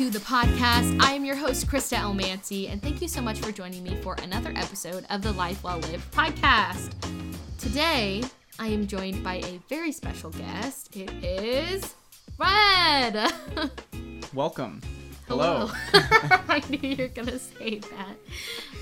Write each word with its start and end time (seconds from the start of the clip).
to 0.00 0.08
the 0.08 0.18
podcast. 0.20 0.98
I 0.98 1.12
am 1.12 1.26
your 1.26 1.36
host, 1.36 1.66
Krista 1.66 1.98
Elmancy, 1.98 2.72
and 2.72 2.80
thank 2.80 3.02
you 3.02 3.08
so 3.08 3.20
much 3.20 3.38
for 3.38 3.52
joining 3.52 3.82
me 3.82 3.96
for 3.96 4.16
another 4.22 4.50
episode 4.56 5.04
of 5.10 5.20
the 5.20 5.30
Life 5.32 5.62
Well 5.62 5.76
Lived 5.76 6.10
podcast. 6.10 6.94
Today, 7.58 8.22
I 8.58 8.68
am 8.68 8.86
joined 8.86 9.22
by 9.22 9.42
a 9.44 9.60
very 9.68 9.92
special 9.92 10.30
guest. 10.30 10.96
It 10.96 11.10
is 11.22 11.94
Red. 12.38 13.30
Welcome. 14.32 14.80
Hello. 15.28 15.70
I 15.92 16.62
knew 16.70 16.78
you 16.78 16.96
were 16.96 17.08
gonna 17.08 17.38
say 17.38 17.80
that. 17.80 18.16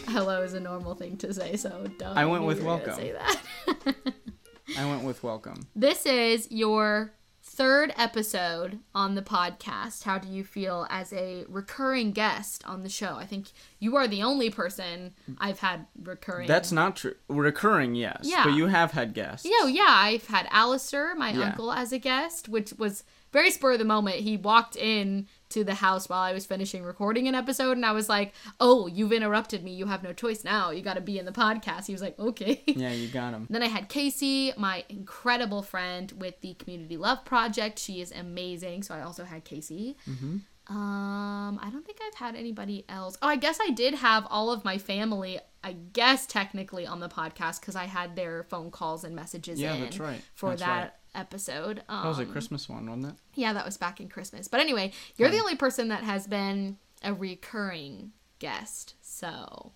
Hello 0.07 0.43
is 0.43 0.55
a 0.55 0.61
normal 0.61 0.95
thing 0.95 1.17
to 1.17 1.35
say, 1.35 1.57
so 1.57 1.85
don't. 1.99 2.17
I 2.17 2.27
went 2.27 2.45
with 2.45 2.61
you 2.61 2.65
were 2.65 2.79
gonna 2.79 2.93
welcome. 2.95 3.05
Say 3.05 3.13
that. 3.13 3.97
I 4.79 4.89
went 4.89 5.03
with 5.03 5.25
welcome. 5.25 5.67
This 5.75 6.07
is 6.07 6.47
your 6.53 7.13
third 7.59 7.93
episode 7.97 8.79
on 8.95 9.17
the 9.17 9.21
podcast. 9.21 10.05
How 10.05 10.17
do 10.17 10.29
you 10.29 10.45
feel 10.45 10.87
as 10.91 11.13
a 11.13 11.45
recurring 11.49 12.13
guest 12.13 12.63
on 12.65 12.85
the 12.85 12.89
show? 12.89 13.17
I 13.17 13.27
think 13.27 13.49
you 13.79 13.97
are 13.97 14.09
the 14.09 14.23
only 14.23 14.51
person 14.51 15.15
I've 15.39 15.61
had 15.61 15.87
recurring. 16.03 16.49
That's 16.49 16.73
not 16.73 16.97
true. 16.97 17.15
Recurring, 17.29 17.95
yes. 17.95 18.21
Yeah. 18.23 18.45
But 18.45 18.55
you 18.55 18.67
have 18.67 18.93
had 18.93 19.15
guests. 19.15 19.47
No, 19.61 19.67
yeah, 19.67 19.87
I've 19.89 20.27
had 20.27 20.49
Alistair, 20.51 21.15
my 21.15 21.31
Yeah. 21.31 21.47
uncle, 21.51 21.73
as 21.73 21.93
a 21.93 21.99
guest, 21.99 22.49
which 22.49 22.73
was 22.75 23.05
very 23.31 23.51
spur 23.51 23.73
of 23.73 23.79
the 23.79 23.85
moment. 23.85 24.17
He 24.17 24.39
walked 24.39 24.75
in 24.75 25.27
to 25.51 25.63
the 25.63 25.75
house 25.75 26.09
while 26.09 26.21
I 26.23 26.33
was 26.33 26.47
finishing 26.47 26.83
recording 26.83 27.29
an 27.29 27.35
episode, 27.35 27.73
and 27.77 27.85
I 27.85 27.93
was 27.93 28.09
like, 28.09 28.33
"Oh, 28.59 28.87
you've 28.87 29.13
interrupted 29.13 29.63
me. 29.63 29.75
You 29.75 29.85
have 29.87 30.03
no 30.03 30.15
choice 30.15 30.45
now. 30.45 30.71
You 30.71 30.81
got 30.83 30.95
to 30.95 31.03
be 31.03 31.19
in 31.19 31.27
the 31.27 31.33
podcast." 31.33 31.87
He 31.87 31.93
was 31.93 32.01
like, 32.03 32.19
"Okay." 32.19 32.63
Yeah, 32.67 32.91
you 32.91 33.09
got 33.09 33.35
him. 33.35 33.47
Then 33.51 33.63
I 33.63 33.67
had 33.69 33.89
Casey, 33.91 34.53
my 34.57 34.85
incredible 34.89 35.63
friend 35.63 36.11
with 36.19 36.41
the 36.41 36.55
Community 36.55 36.97
Love 36.97 37.25
Project. 37.27 37.79
She 37.79 38.01
is 38.01 38.13
amazing. 38.13 38.83
So 38.83 38.95
I 38.95 39.03
also 39.03 39.25
had 39.25 39.45
Casey. 39.45 39.97
Mm-hmm. 40.09 40.39
Um, 40.69 41.59
I 41.63 41.71
don't 41.73 41.85
think 41.87 41.99
I've 42.07 42.15
had 42.15 42.37
anybody 42.37 42.85
else. 42.89 43.17
Oh, 43.23 43.29
I 43.29 43.37
guess 43.37 43.59
I 43.61 43.71
did 43.71 43.95
have 43.95 44.27
all 44.29 44.51
of 44.51 44.65
my 44.65 44.77
family. 44.79 45.39
I 45.65 45.73
guess 45.73 46.27
technically 46.27 46.87
on 46.87 47.01
the 47.01 47.09
podcast 47.09 47.61
because 47.61 47.75
I 47.75 47.85
had 47.87 48.15
their 48.17 48.45
phone 48.45 48.71
calls 48.71 49.03
and 49.03 49.17
messages 49.17 49.59
Yeah, 49.61 49.75
in 49.75 49.81
that's 49.83 49.99
right. 49.99 50.21
for 50.35 50.51
That's 50.51 50.63
that 50.63 50.81
right. 51.15 51.21
episode. 51.21 51.83
Um, 51.89 52.03
That 52.03 52.09
was 52.09 52.19
a 52.21 52.27
Christmas 52.27 52.69
one, 52.69 52.87
wasn't 52.87 53.07
it? 53.07 53.15
yeah, 53.35 53.53
that 53.55 53.65
was 53.65 53.77
back 53.77 54.01
in 54.01 54.09
Christmas. 54.09 54.47
But 54.47 54.61
anyway, 54.61 54.93
you're 55.17 55.31
the 55.31 55.39
only 55.41 55.57
person 55.57 55.89
that 55.89 56.05
has 56.05 56.27
been 56.29 56.77
a 57.03 57.13
recurring 57.13 58.13
guest. 58.39 58.95
So 59.01 59.73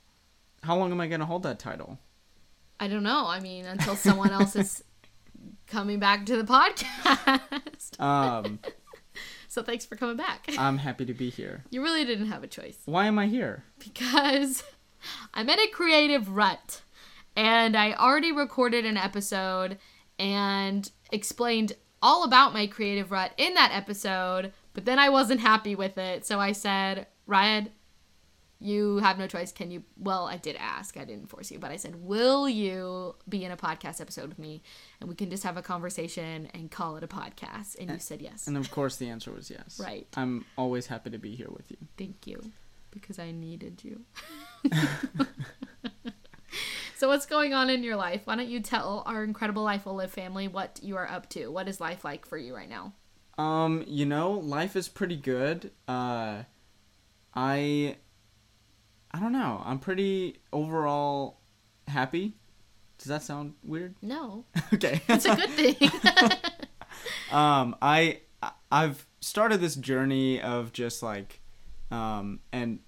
How 0.62 0.76
long 0.76 0.92
am 0.92 1.00
I 1.00 1.08
going 1.08 1.20
to 1.20 1.26
hold 1.26 1.42
that 1.44 1.58
title? 1.58 1.98
I 2.78 2.86
don't 2.88 3.02
know. 3.02 3.26
I 3.26 3.40
mean, 3.40 3.64
until 3.64 3.96
someone 3.96 4.30
else 4.30 4.54
is 4.54 4.84
coming 5.66 5.98
back 5.98 6.26
to 6.26 6.36
the 6.40 6.44
podcast. 6.44 8.00
Um, 8.00 8.60
So 9.52 9.62
thanks 9.62 9.84
for 9.84 9.96
coming 9.96 10.16
back. 10.16 10.48
I'm 10.58 10.78
happy 10.78 11.04
to 11.04 11.12
be 11.12 11.28
here. 11.28 11.62
You 11.68 11.82
really 11.82 12.06
didn't 12.06 12.28
have 12.28 12.42
a 12.42 12.46
choice 12.46 12.78
Why 12.86 13.04
am 13.04 13.18
I 13.18 13.26
here? 13.26 13.64
because 13.78 14.64
I'm 15.34 15.46
in 15.46 15.60
a 15.60 15.66
creative 15.66 16.30
rut 16.30 16.80
and 17.36 17.76
I 17.76 17.92
already 17.92 18.32
recorded 18.32 18.86
an 18.86 18.96
episode 18.96 19.76
and 20.18 20.90
explained 21.12 21.74
all 22.00 22.24
about 22.24 22.54
my 22.54 22.66
creative 22.66 23.10
rut 23.10 23.32
in 23.36 23.52
that 23.52 23.72
episode, 23.74 24.54
but 24.72 24.86
then 24.86 24.98
I 24.98 25.10
wasn't 25.10 25.40
happy 25.40 25.74
with 25.74 25.98
it. 25.98 26.24
So 26.24 26.40
I 26.40 26.52
said, 26.52 27.06
Ryan, 27.26 27.72
you 28.62 28.98
have 28.98 29.18
no 29.18 29.26
choice. 29.26 29.52
Can 29.52 29.70
you? 29.70 29.82
Well, 29.98 30.26
I 30.26 30.36
did 30.36 30.56
ask. 30.56 30.96
I 30.96 31.04
didn't 31.04 31.28
force 31.28 31.50
you, 31.50 31.58
but 31.58 31.70
I 31.70 31.76
said, 31.76 31.96
Will 31.96 32.48
you 32.48 33.14
be 33.28 33.44
in 33.44 33.52
a 33.52 33.56
podcast 33.56 34.00
episode 34.00 34.28
with 34.28 34.38
me? 34.38 34.62
And 35.00 35.08
we 35.08 35.14
can 35.14 35.30
just 35.30 35.44
have 35.44 35.56
a 35.56 35.62
conversation 35.62 36.48
and 36.54 36.70
call 36.70 36.96
it 36.96 37.04
a 37.04 37.08
podcast. 37.08 37.78
And 37.78 37.90
you 37.90 37.98
said 37.98 38.22
yes. 38.22 38.46
And 38.46 38.56
of 38.56 38.70
course, 38.70 38.96
the 38.96 39.08
answer 39.08 39.32
was 39.32 39.50
yes. 39.50 39.80
Right. 39.82 40.06
I'm 40.16 40.44
always 40.56 40.86
happy 40.86 41.10
to 41.10 41.18
be 41.18 41.34
here 41.34 41.50
with 41.50 41.70
you. 41.70 41.76
Thank 41.96 42.26
you, 42.26 42.52
because 42.90 43.18
I 43.18 43.32
needed 43.32 43.82
you. 43.84 44.00
so, 46.96 47.08
what's 47.08 47.26
going 47.26 47.54
on 47.54 47.70
in 47.70 47.82
your 47.82 47.96
life? 47.96 48.22
Why 48.24 48.36
don't 48.36 48.48
you 48.48 48.60
tell 48.60 49.02
our 49.06 49.24
incredible 49.24 49.62
Life 49.62 49.86
Well 49.86 49.96
Lived 49.96 50.12
family 50.12 50.48
what 50.48 50.80
you 50.82 50.96
are 50.96 51.08
up 51.08 51.28
to? 51.30 51.48
What 51.48 51.68
is 51.68 51.80
life 51.80 52.04
like 52.04 52.26
for 52.26 52.36
you 52.36 52.54
right 52.54 52.68
now? 52.68 52.92
Um, 53.38 53.84
you 53.86 54.06
know, 54.06 54.32
life 54.32 54.76
is 54.76 54.88
pretty 54.88 55.16
good. 55.16 55.70
Uh, 55.88 56.42
I, 57.34 57.96
I 59.14 59.20
don't 59.20 59.32
know. 59.32 59.62
I'm 59.64 59.78
pretty 59.78 60.38
overall 60.52 61.40
happy. 61.86 62.34
Does 62.98 63.08
that 63.08 63.22
sound 63.22 63.54
weird? 63.64 63.94
No, 64.00 64.44
okay. 64.74 65.02
it's 65.08 65.24
a 65.26 65.34
good 65.36 65.50
thing. 65.50 65.90
um 67.32 67.74
i 67.80 68.20
i've 68.70 69.06
started 69.20 69.60
this 69.60 69.74
journey 69.74 70.40
of 70.40 70.72
just 70.72 71.02
like 71.02 71.40
um 71.90 72.38
and 72.52 72.80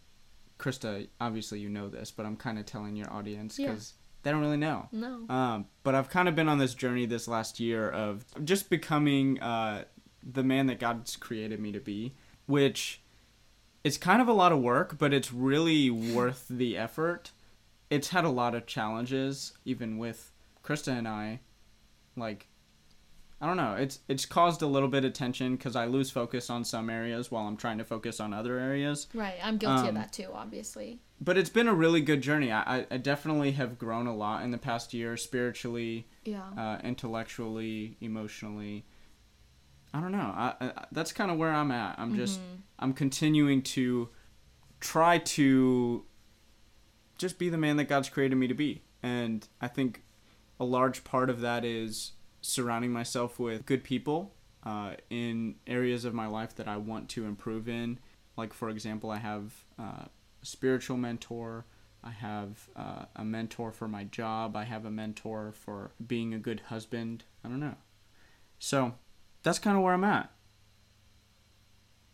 krista 0.59 1.09
obviously 1.21 1.59
you 1.59 1.69
know 1.71 1.89
this 1.89 2.11
but 2.11 2.27
i'm 2.27 2.37
kind 2.37 2.59
of 2.59 2.67
telling 2.67 2.95
your 2.97 3.11
audience 3.12 3.59
Yeah. 3.59 3.69
because 3.69 3.95
they 4.23 4.31
don't 4.31 4.41
really 4.43 4.59
know 4.59 4.89
no. 4.93 5.25
um 5.35 5.67
but 5.83 5.95
i've 5.95 6.11
kind 6.11 6.29
of 6.29 6.35
been 6.37 6.49
on 6.49 6.59
this 6.59 6.75
journey 6.75 7.06
this 7.06 7.27
last 7.27 7.59
year 7.59 7.89
of 7.91 8.25
just 8.45 8.69
becoming 8.71 9.41
uh 9.41 9.85
the 10.23 10.43
man 10.45 10.67
that 10.67 10.79
god's 10.79 11.17
created 11.17 11.59
me 11.61 11.73
to 11.73 11.81
be 11.81 12.15
which 12.47 13.01
it's 13.84 13.99
kind 13.99 14.21
of 14.22 14.28
a 14.28 14.33
lot 14.33 14.50
of 14.53 14.61
work 14.61 14.99
but 14.99 15.12
it's 15.12 15.33
really 15.33 15.91
worth 15.91 16.47
the 16.49 16.77
effort 16.77 17.31
it's 17.91 18.09
had 18.09 18.25
a 18.25 18.31
lot 18.31 18.55
of 18.55 18.67
challenges 18.67 19.53
even 19.65 19.99
with 19.99 20.33
krista 20.65 20.89
and 20.99 21.06
i 21.06 21.39
like 22.17 22.47
I 23.41 23.47
don't 23.47 23.56
know. 23.59 23.75
It's 23.75 23.99
it's 24.09 24.25
caused 24.25 24.62
a 24.62 24.67
little 24.67 24.89
bit 24.89 25.05
of 25.05 25.12
tension 25.12 25.56
because 25.56 25.77
I 25.77 25.84
lose 25.84 26.11
focus 26.11 26.49
on 26.49 26.65
some 26.65 26.89
areas 26.89 27.31
while 27.31 27.47
I'm 27.47 27.59
trying 27.59 27.77
to 27.77 27.84
focus 27.84 28.19
on 28.19 28.33
other 28.33 28.59
areas. 28.59 29.06
Right, 29.12 29.34
I'm 29.43 29.59
guilty 29.59 29.83
of 29.83 29.89
Um, 29.89 29.94
that 29.97 30.15
too, 30.15 30.28
obviously. 30.33 31.00
But 31.21 31.37
it's 31.37 31.50
been 31.50 31.69
a 31.69 31.75
really 31.75 32.00
good 32.00 32.23
journey. 32.23 32.50
I, 32.50 32.78
I- 32.78 32.87
I 32.93 32.97
definitely 32.97 33.53
have 33.53 33.77
grown 33.78 34.06
a 34.06 34.15
lot 34.17 34.44
in 34.44 34.50
the 34.50 34.56
past 34.56 34.94
year, 34.94 35.19
spiritually, 35.19 36.06
Yeah. 36.25 36.44
uh, 36.56 36.78
intellectually, 36.84 37.99
emotionally. 38.00 38.84
I 39.94 40.00
don't 40.00 40.10
know. 40.10 40.32
I, 40.37 40.55
I, 40.60 40.84
that's 40.91 41.12
kind 41.12 41.31
of 41.31 41.38
where 41.38 41.53
I'm 41.53 41.71
at. 41.71 41.97
I'm 42.00 42.16
just 42.16 42.41
I'm 42.81 42.93
continuing 42.93 43.62
to 43.62 44.09
try 44.81 45.19
to 45.19 46.05
just 47.16 47.38
be 47.38 47.49
the 47.49 47.56
man 47.56 47.77
that 47.77 47.84
God's 47.84 48.09
created 48.09 48.34
me 48.34 48.49
to 48.49 48.55
be, 48.55 48.82
and 49.05 49.47
I 49.60 49.69
think 49.69 50.03
a 50.59 50.65
large 50.65 51.05
part 51.05 51.31
of 51.31 51.41
that 51.43 51.65
is 51.65 52.12
surrounding 52.41 52.91
myself 52.91 53.38
with 53.38 53.65
good 53.66 53.84
people 53.84 54.34
uh, 54.65 54.94
in 55.10 55.55
areas 55.65 56.05
of 56.05 56.12
my 56.12 56.26
life 56.26 56.56
that 56.56 56.66
I 56.66 56.76
want 56.76 57.09
to 57.11 57.25
improve 57.25 57.69
in. 57.69 58.00
Like 58.37 58.53
for 58.53 58.69
example, 58.71 59.12
I 59.12 59.19
have 59.19 59.53
uh, 59.78 60.06
a 60.43 60.47
spiritual 60.47 60.97
mentor. 60.97 61.66
I 62.03 62.11
have 62.11 62.69
uh, 62.75 63.05
a 63.15 63.25
mentor 63.25 63.71
for 63.71 63.87
my 63.87 64.03
job. 64.03 64.56
I 64.56 64.65
have 64.65 64.84
a 64.84 64.91
mentor 64.91 65.53
for 65.53 65.93
being 66.05 66.34
a 66.34 66.38
good 66.38 66.62
husband. 66.66 67.22
I 67.44 67.49
don't 67.49 67.61
know. 67.61 67.76
So 68.59 68.94
that's 69.44 69.60
kind 69.60 69.77
of 69.77 69.82
where 69.84 69.94
I'm 69.94 70.03
at. 70.03 70.31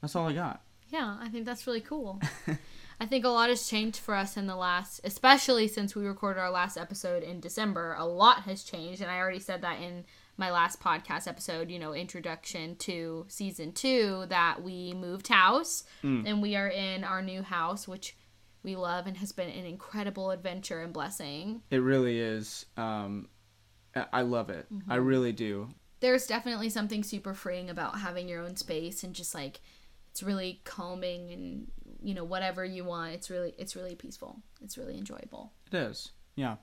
That's 0.03 0.15
all 0.15 0.29
I 0.29 0.35
got. 0.35 0.63
Yeah, 0.91 1.17
I 1.21 1.29
think 1.29 1.47
that's 1.47 1.67
really 1.67 1.81
cool. 1.81 2.21
I 3.01 3.07
think 3.07 3.25
a 3.25 3.29
lot 3.29 3.49
has 3.49 3.67
changed 3.67 3.99
for 3.99 4.15
us 4.15 4.37
in 4.37 4.47
the 4.47 4.57
last, 4.57 5.01
especially 5.05 5.69
since 5.69 5.95
we 5.95 6.05
recorded 6.05 6.41
our 6.41 6.51
last 6.51 6.77
episode 6.77 7.23
in 7.23 7.41
December. 7.41 7.95
A 7.97 8.05
lot 8.05 8.43
has 8.43 8.63
changed, 8.63 9.01
and 9.01 9.11
I 9.11 9.19
already 9.19 9.39
said 9.39 9.63
that 9.63 9.81
in 9.81 10.05
my 10.37 10.51
last 10.51 10.81
podcast 10.81 11.27
episode, 11.29 11.71
you 11.71 11.79
know, 11.79 11.95
introduction 11.95 12.77
to 12.77 13.25
season 13.29 13.73
two, 13.73 14.25
that 14.29 14.63
we 14.63 14.93
moved 14.95 15.29
house 15.29 15.85
and 16.27 16.43
we 16.43 16.57
are 16.57 16.69
in 16.69 17.05
our 17.05 17.23
new 17.23 17.43
house, 17.43 17.87
which 17.87 18.17
we 18.63 18.75
love 18.75 19.07
and 19.07 19.17
has 19.19 19.33
been 19.33 19.49
an 19.51 19.67
incredible 19.67 20.31
adventure 20.31 20.83
and 20.83 20.93
blessing. 20.93 21.63
It 21.71 21.79
really 21.79 22.19
is. 22.19 22.67
Um, 22.77 23.29
I 23.95 24.07
I 24.13 24.23
love 24.23 24.51
it. 24.51 24.67
I 24.89 24.97
really 24.97 25.33
do. 25.33 25.69
There's 26.01 26.27
definitely 26.27 26.69
something 26.71 27.03
super 27.05 27.35
freeing 27.35 27.71
about 27.71 27.99
having 28.01 28.29
your 28.29 28.43
own 28.43 28.57
space 28.57 29.03
and 29.05 29.15
just 29.15 29.35
like 29.35 29.61
it's 30.11 30.23
really 30.23 30.61
calming 30.65 31.31
and 31.31 31.67
you 32.03 32.15
know 32.15 32.25
whatever 32.25 32.65
you 32.65 32.85
want 32.85 33.13
it's 33.13 33.31
really 33.31 33.55
it's 33.59 33.77
really 33.77 33.95
peaceful 33.95 34.41
it's 34.63 34.77
really 34.79 34.97
enjoyable 34.99 35.53
It 35.71 35.77
is. 35.77 36.11
Yeah. 36.37 36.57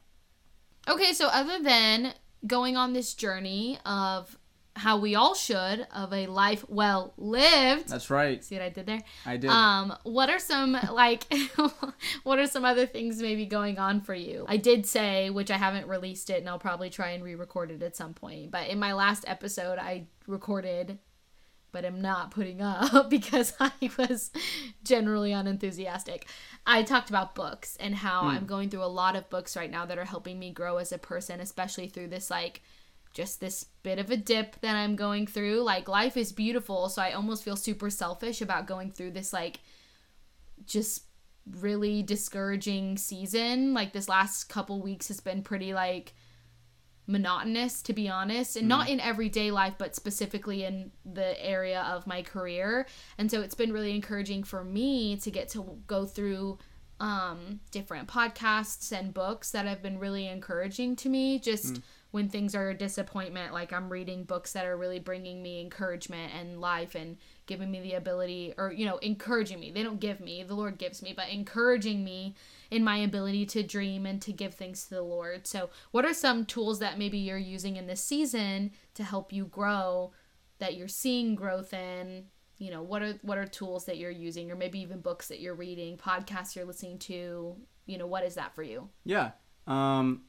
okay 0.88 1.14
so 1.14 1.28
other 1.28 1.62
than 1.62 2.14
going 2.46 2.76
on 2.78 2.94
this 2.94 3.14
journey 3.14 3.80
of 3.86 4.38
how 4.78 4.98
we 4.98 5.16
all 5.16 5.34
should 5.36 5.88
of 5.94 6.14
a 6.14 6.28
life 6.28 6.64
well 6.70 7.14
lived. 7.18 7.90
That's 7.90 8.10
right. 8.10 8.44
see 8.44 8.56
what 8.56 8.64
i 8.64 8.70
did 8.70 8.86
there? 8.86 9.02
I 9.26 9.38
did. 9.38 9.50
um 9.50 9.94
what 10.04 10.30
are 10.30 10.40
some 10.40 10.78
like 10.92 11.26
what 12.24 12.40
are 12.40 12.48
some 12.48 12.64
other 12.64 12.86
things 12.86 13.22
maybe 13.22 13.46
going 13.46 13.78
on 13.80 14.02
for 14.02 14.14
you? 14.14 14.46
I 14.48 14.58
did 14.58 14.86
say 14.86 15.30
which 15.30 15.52
i 15.52 15.58
haven't 15.58 15.88
released 15.88 16.30
it 16.30 16.40
and 16.40 16.50
i'll 16.50 16.60
probably 16.60 16.90
try 16.90 17.10
and 17.10 17.24
re-record 17.24 17.72
it 17.72 17.82
at 17.84 17.96
some 17.96 18.14
point 18.14 18.52
but 18.52 18.68
in 18.68 18.80
my 18.80 18.94
last 18.94 19.26
episode 19.28 19.80
i 19.80 20.06
recorded 20.28 21.00
but 21.72 21.86
am 21.86 22.02
not 22.02 22.32
putting 22.32 22.62
up 22.62 23.10
because 23.10 23.54
i 23.60 23.72
was 23.98 24.32
generally 24.84 25.32
unenthusiastic. 25.32 26.28
I 26.66 26.84
talked 26.84 27.10
about 27.10 27.36
books 27.36 27.78
and 27.80 27.96
how 27.96 28.24
i'm 28.24 28.46
going 28.46 28.70
through 28.70 28.84
a 28.84 28.86
lot 28.86 29.16
of 29.16 29.30
books 29.30 29.56
right 29.56 29.72
now 29.72 29.86
that 29.86 29.98
are 29.98 30.06
helping 30.06 30.38
me 30.40 30.52
grow 30.52 30.78
as 30.78 30.92
a 30.92 30.98
person 30.98 31.40
especially 31.40 31.88
through 31.88 32.08
this 32.08 32.30
like 32.30 32.62
just 33.18 33.42
this 33.42 33.66
bit 33.82 33.98
of 33.98 34.12
a 34.12 34.16
dip 34.16 34.62
that 34.62 34.76
I'm 34.76 34.96
going 34.96 35.26
through. 35.26 35.62
Like 35.62 35.90
life 35.90 36.16
is 36.16 36.32
beautiful, 36.32 36.88
so 36.88 37.02
I 37.02 37.14
almost 37.14 37.44
feel 37.44 37.56
super 37.56 37.90
selfish 37.90 38.44
about 38.44 38.68
going 38.68 38.92
through 38.92 39.12
this 39.12 39.34
like 39.34 39.60
just 40.68 41.06
really 41.60 42.04
discouraging 42.04 42.96
season. 43.00 43.74
Like 43.74 43.92
this 43.92 44.08
last 44.08 44.50
couple 44.50 44.84
weeks 44.84 45.08
has 45.08 45.20
been 45.20 45.42
pretty 45.42 45.74
like 45.74 46.14
monotonous 47.08 47.82
to 47.82 47.94
be 47.94 48.08
honest 48.08 48.58
and 48.58 48.66
mm. 48.66 48.70
not 48.70 48.90
in 48.90 49.00
everyday 49.00 49.50
life 49.50 49.76
but 49.78 49.96
specifically 49.96 50.66
in 50.66 50.92
the 51.06 51.42
area 51.42 51.82
of 51.84 52.06
my 52.06 52.22
career 52.22 52.86
and 53.18 53.32
so 53.32 53.40
it's 53.40 53.56
been 53.56 53.72
really 53.72 53.96
encouraging 53.96 54.44
for 54.44 54.62
me 54.62 55.16
to 55.16 55.32
get 55.32 55.48
to 55.48 55.80
go 55.88 56.06
through 56.06 56.58
um 57.00 57.62
different 57.72 58.10
podcasts 58.10 58.92
and 58.92 59.14
books 59.14 59.52
that 59.52 59.66
have 59.66 59.82
been 59.82 59.98
really 59.98 60.28
encouraging 60.28 60.98
to 60.98 61.08
me 61.08 61.40
just 61.40 61.76
mm 61.76 61.82
when 62.18 62.30
things 62.30 62.56
are 62.56 62.70
a 62.70 62.74
disappointment 62.74 63.54
like 63.54 63.72
i'm 63.72 63.90
reading 63.90 64.24
books 64.24 64.54
that 64.54 64.66
are 64.66 64.76
really 64.76 65.00
bringing 65.00 65.42
me 65.44 65.62
encouragement 65.62 66.34
and 66.34 66.60
life 66.60 66.96
and 66.96 67.18
giving 67.48 67.72
me 67.72 67.80
the 67.80 67.94
ability 67.94 68.54
or 68.58 68.72
you 68.72 68.86
know 68.86 68.98
encouraging 68.98 69.60
me. 69.60 69.72
They 69.72 69.82
don't 69.82 70.00
give 70.00 70.20
me 70.20 70.44
the 70.44 70.54
lord 70.54 70.78
gives 70.78 71.02
me 71.02 71.14
but 71.16 71.30
encouraging 71.30 72.04
me 72.04 72.36
in 72.70 72.84
my 72.84 72.98
ability 72.98 73.46
to 73.48 73.64
dream 73.64 74.06
and 74.06 74.22
to 74.22 74.32
give 74.32 74.54
things 74.54 74.84
to 74.84 74.96
the 74.96 75.02
lord. 75.02 75.48
So 75.48 75.70
what 75.92 76.06
are 76.06 76.14
some 76.14 76.46
tools 76.46 76.80
that 76.80 77.00
maybe 77.00 77.18
you're 77.18 77.38
using 77.38 77.78
in 77.78 77.88
this 77.88 78.04
season 78.04 78.72
to 78.94 79.04
help 79.04 79.34
you 79.34 79.46
grow 79.46 80.12
that 80.60 80.76
you're 80.76 80.88
seeing 80.88 81.34
growth 81.36 81.74
in? 81.74 82.26
You 82.58 82.72
know 82.72 82.82
what 82.82 83.02
are 83.02 83.14
what 83.22 83.38
are 83.38 83.48
tools 83.48 83.86
that 83.86 83.98
you're 83.98 84.12
using 84.12 84.52
or 84.52 84.56
maybe 84.56 84.80
even 84.80 85.00
books 85.00 85.30
that 85.30 85.40
you're 85.40 85.56
reading 85.56 85.98
podcasts 85.98 86.56
you're 86.56 86.66
listening 86.66 87.00
to? 87.00 87.56
You 87.86 87.98
know 87.98 88.08
what 88.08 88.26
is 88.26 88.36
that 88.36 88.54
for 88.54 88.64
you? 88.64 88.90
Yeah 89.06 89.32
um 89.68 90.22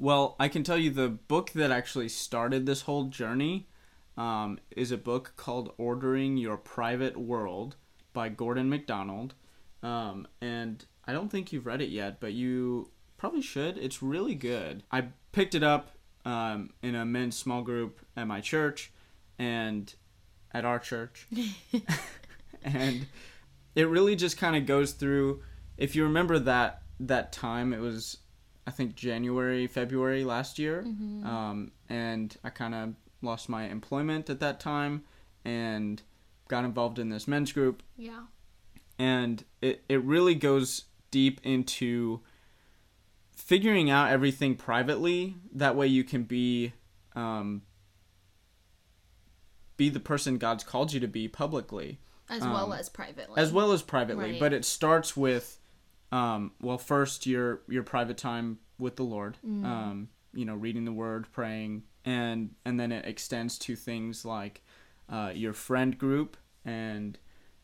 well, 0.00 0.34
I 0.40 0.48
can 0.48 0.64
tell 0.64 0.78
you 0.78 0.90
the 0.90 1.10
book 1.10 1.50
that 1.50 1.70
actually 1.70 2.08
started 2.08 2.64
this 2.64 2.82
whole 2.82 3.04
journey 3.04 3.68
um, 4.16 4.58
is 4.74 4.90
a 4.90 4.96
book 4.96 5.34
called 5.36 5.74
Ordering 5.76 6.38
Your 6.38 6.56
Private 6.56 7.18
World 7.18 7.76
by 8.14 8.30
Gordon 8.30 8.70
MacDonald. 8.70 9.34
Um, 9.82 10.26
and 10.40 10.84
I 11.06 11.12
don't 11.12 11.30
think 11.30 11.52
you've 11.52 11.66
read 11.66 11.82
it 11.82 11.90
yet, 11.90 12.18
but 12.18 12.32
you 12.32 12.90
probably 13.18 13.42
should. 13.42 13.76
It's 13.76 14.02
really 14.02 14.34
good. 14.34 14.82
I 14.90 15.08
picked 15.32 15.54
it 15.54 15.62
up 15.62 15.90
um, 16.24 16.70
in 16.82 16.94
a 16.94 17.04
men's 17.04 17.36
small 17.36 17.60
group 17.60 18.00
at 18.16 18.26
my 18.26 18.40
church 18.40 18.92
and 19.38 19.92
at 20.52 20.64
our 20.64 20.78
church. 20.78 21.28
and 22.62 23.06
it 23.74 23.86
really 23.86 24.16
just 24.16 24.38
kind 24.38 24.56
of 24.56 24.64
goes 24.64 24.92
through 24.92 25.42
if 25.76 25.94
you 25.94 26.04
remember 26.04 26.38
that 26.38 26.82
that 26.98 27.32
time 27.32 27.72
it 27.72 27.80
was 27.80 28.18
I 28.66 28.70
think 28.70 28.94
January, 28.94 29.66
February 29.66 30.24
last 30.24 30.58
year, 30.58 30.84
mm-hmm. 30.86 31.26
um, 31.26 31.72
and 31.88 32.36
I 32.44 32.50
kind 32.50 32.74
of 32.74 32.94
lost 33.22 33.48
my 33.48 33.64
employment 33.64 34.30
at 34.30 34.40
that 34.40 34.60
time, 34.60 35.04
and 35.44 36.02
got 36.48 36.64
involved 36.64 36.98
in 36.98 37.08
this 37.08 37.26
men's 37.26 37.52
group. 37.52 37.82
Yeah. 37.96 38.24
And 38.98 39.44
it 39.62 39.82
it 39.88 40.02
really 40.02 40.34
goes 40.34 40.84
deep 41.10 41.40
into 41.42 42.20
figuring 43.34 43.90
out 43.90 44.10
everything 44.10 44.56
privately. 44.56 45.36
That 45.52 45.74
way, 45.76 45.86
you 45.86 46.04
can 46.04 46.24
be 46.24 46.74
um, 47.16 47.62
be 49.76 49.88
the 49.88 50.00
person 50.00 50.36
God's 50.36 50.64
called 50.64 50.92
you 50.92 51.00
to 51.00 51.08
be 51.08 51.26
publicly, 51.28 52.00
as 52.28 52.42
um, 52.42 52.52
well 52.52 52.72
as 52.74 52.88
privately. 52.90 53.40
As 53.40 53.52
well 53.52 53.72
as 53.72 53.82
privately, 53.82 54.32
right. 54.32 54.40
but 54.40 54.52
it 54.52 54.64
starts 54.64 55.16
with 55.16 55.59
um, 56.12 56.52
well, 56.60 56.78
first 56.78 57.26
your 57.26 57.62
your 57.68 57.82
private 57.82 58.16
time 58.16 58.58
with 58.78 58.96
the 58.96 59.04
Lord, 59.04 59.36
mm. 59.46 59.64
um, 59.64 60.08
you 60.32 60.44
know, 60.44 60.54
reading 60.54 60.84
the 60.84 60.92
Word, 60.92 61.26
praying, 61.32 61.84
and 62.04 62.50
and 62.64 62.80
then 62.80 62.92
it 62.92 63.04
extends 63.04 63.58
to 63.58 63.76
things 63.76 64.24
like 64.24 64.62
uh, 65.08 65.32
your 65.34 65.52
friend 65.52 65.96
group, 65.96 66.36
and 66.64 67.18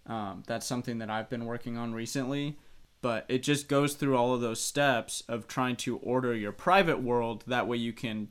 um, 0.07 0.45
that's 0.47 0.67
something 0.67 0.99
that 0.99 1.11
I've 1.11 1.29
been 1.29 1.45
working 1.45 1.77
on 1.77 1.93
recently. 1.93 2.57
But 3.03 3.27
it 3.29 3.43
just 3.43 3.69
goes 3.69 3.95
through 3.95 4.17
all 4.17 4.35
of 4.35 4.41
those 4.41 4.61
steps 4.61 5.23
of 5.29 5.47
trying 5.47 5.77
to 5.77 5.99
order 5.99 6.35
your 6.35 6.53
private 6.53 7.03
world. 7.03 7.45
That 7.47 7.67
way, 7.67 7.77
you 7.77 7.93
can 7.93 8.29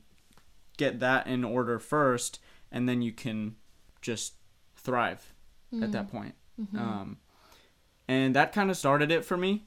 get 0.78 1.00
that 1.00 1.28
in 1.28 1.44
order 1.44 1.78
first, 1.78 2.40
and 2.72 2.88
then 2.88 3.02
you 3.02 3.12
can 3.12 3.56
just 4.02 4.36
thrive 4.78 5.34
mm. 5.74 5.84
at 5.84 5.92
that 5.92 6.08
mm. 6.08 6.12
point. 6.12 6.36
Mm-hmm. 6.60 6.78
Um, 6.78 7.18
and 8.08 8.36
that 8.36 8.54
kind 8.54 8.70
of 8.70 8.78
started 8.78 9.12
it 9.12 9.26
for 9.26 9.36
me 9.36 9.66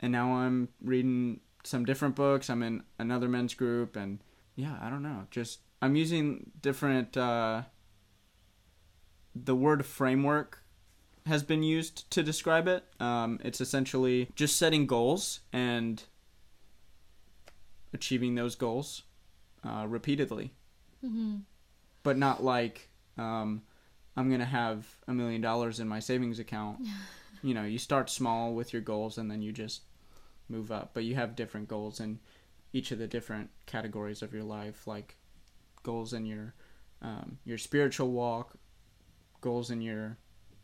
and 0.00 0.12
now 0.12 0.32
I'm 0.32 0.68
reading 0.82 1.40
some 1.64 1.84
different 1.84 2.16
books. 2.16 2.50
I'm 2.50 2.62
in 2.62 2.82
another 2.98 3.28
men's 3.28 3.54
group, 3.54 3.96
and 3.96 4.20
yeah, 4.56 4.76
I 4.80 4.90
don't 4.90 5.02
know. 5.02 5.26
Just 5.30 5.60
I'm 5.82 5.96
using 5.96 6.50
different. 6.60 7.16
Uh, 7.16 7.62
the 9.34 9.54
word 9.54 9.86
framework 9.86 10.62
has 11.26 11.42
been 11.42 11.62
used 11.62 12.10
to 12.10 12.22
describe 12.22 12.66
it. 12.66 12.84
Um, 12.98 13.38
it's 13.44 13.60
essentially 13.60 14.28
just 14.34 14.56
setting 14.56 14.86
goals 14.86 15.40
and 15.52 16.02
achieving 17.92 18.34
those 18.34 18.54
goals 18.54 19.02
uh, 19.64 19.86
repeatedly, 19.88 20.54
mm-hmm. 21.04 21.36
but 22.02 22.16
not 22.16 22.42
like 22.42 22.88
um, 23.18 23.62
I'm 24.16 24.30
gonna 24.30 24.44
have 24.44 24.86
a 25.06 25.12
million 25.12 25.40
dollars 25.40 25.78
in 25.80 25.88
my 25.88 26.00
savings 26.00 26.38
account. 26.38 26.80
you 27.42 27.54
know, 27.54 27.64
you 27.64 27.78
start 27.78 28.10
small 28.10 28.54
with 28.54 28.72
your 28.72 28.82
goals, 28.82 29.18
and 29.18 29.30
then 29.30 29.42
you 29.42 29.52
just 29.52 29.82
move 30.50 30.70
up, 30.72 30.90
but 30.92 31.04
you 31.04 31.14
have 31.14 31.36
different 31.36 31.68
goals 31.68 32.00
in 32.00 32.18
each 32.72 32.92
of 32.92 32.98
the 32.98 33.06
different 33.06 33.50
categories 33.66 34.22
of 34.22 34.32
your 34.32 34.44
life, 34.44 34.86
like 34.86 35.16
goals 35.82 36.12
in 36.12 36.26
your 36.26 36.54
um, 37.02 37.38
your 37.44 37.58
spiritual 37.58 38.10
walk, 38.10 38.54
goals 39.40 39.70
in 39.70 39.80
your 39.80 40.18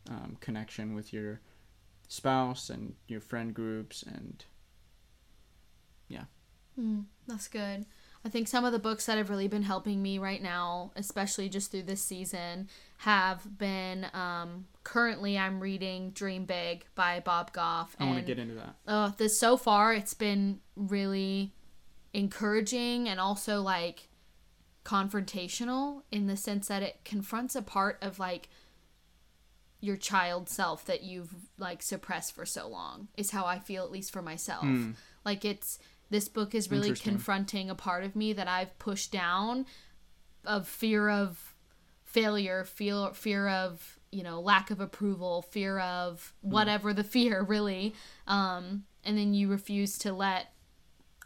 um, 0.09 0.37
connection 0.39 0.93
with 0.93 1.11
your 1.11 1.41
spouse 2.07 2.69
and 2.69 2.93
your 3.07 3.21
friend 3.21 3.53
groups, 3.53 4.03
and 4.03 4.45
yeah. 6.07 6.25
Mm, 6.79 7.05
that's 7.27 7.47
good. 7.47 7.85
I 8.27 8.29
think 8.29 8.49
some 8.49 8.65
of 8.65 8.73
the 8.73 8.79
books 8.79 9.05
that 9.05 9.17
have 9.17 9.29
really 9.29 9.47
been 9.47 9.63
helping 9.63 10.03
me 10.03 10.19
right 10.19 10.43
now, 10.43 10.91
especially 10.97 11.47
just 11.47 11.71
through 11.71 11.83
this 11.83 12.01
season, 12.01 12.67
have 12.97 13.57
been 13.57 14.05
um, 14.13 14.65
currently 14.83 15.37
I'm 15.37 15.61
reading 15.61 16.11
Dream 16.11 16.43
Big 16.43 16.83
by 16.93 17.21
Bob 17.21 17.53
Goff. 17.53 17.95
I 17.97 18.03
want 18.03 18.17
to 18.17 18.25
get 18.25 18.37
into 18.37 18.55
that. 18.55 18.75
Uh, 18.85 19.11
this 19.15 19.39
so 19.39 19.55
far 19.55 19.93
it's 19.93 20.13
been 20.13 20.59
really 20.75 21.53
encouraging 22.13 23.07
and 23.07 23.17
also 23.17 23.61
like 23.61 24.09
confrontational 24.83 26.01
in 26.11 26.27
the 26.27 26.35
sense 26.35 26.67
that 26.67 26.83
it 26.83 27.05
confronts 27.05 27.55
a 27.55 27.61
part 27.61 27.97
of 28.01 28.19
like 28.19 28.49
your 29.79 29.95
child 29.95 30.49
self 30.49 30.83
that 30.83 31.01
you've 31.01 31.33
like 31.57 31.81
suppressed 31.81 32.35
for 32.35 32.45
so 32.45 32.67
long 32.67 33.07
is 33.15 33.31
how 33.31 33.45
I 33.45 33.59
feel 33.59 33.85
at 33.85 33.91
least 33.91 34.11
for 34.11 34.21
myself. 34.21 34.65
Mm. 34.65 34.95
Like 35.23 35.45
it's 35.45 35.79
this 36.09 36.27
book 36.27 36.55
is 36.55 36.71
really 36.71 36.93
confronting 36.93 37.69
a 37.69 37.75
part 37.75 38.03
of 38.03 38.15
me 38.15 38.33
that 38.33 38.47
I've 38.47 38.77
pushed 38.79 39.11
down 39.11 39.65
of 40.45 40.67
fear 40.67 41.09
of 41.09 41.55
failure, 42.05 42.63
fear 42.63 43.09
fear 43.13 43.47
of, 43.47 43.99
you 44.11 44.23
know, 44.23 44.39
lack 44.39 44.71
of 44.71 44.79
approval, 44.79 45.41
fear 45.41 45.79
of 45.79 46.33
hmm. 46.41 46.51
whatever 46.51 46.93
the 46.93 47.03
fear 47.15 47.43
really. 47.43 47.93
Um, 48.27 48.85
and 49.03 49.17
then 49.17 49.33
you 49.33 49.49
refuse 49.49 49.97
to 49.99 50.13
let 50.13 50.53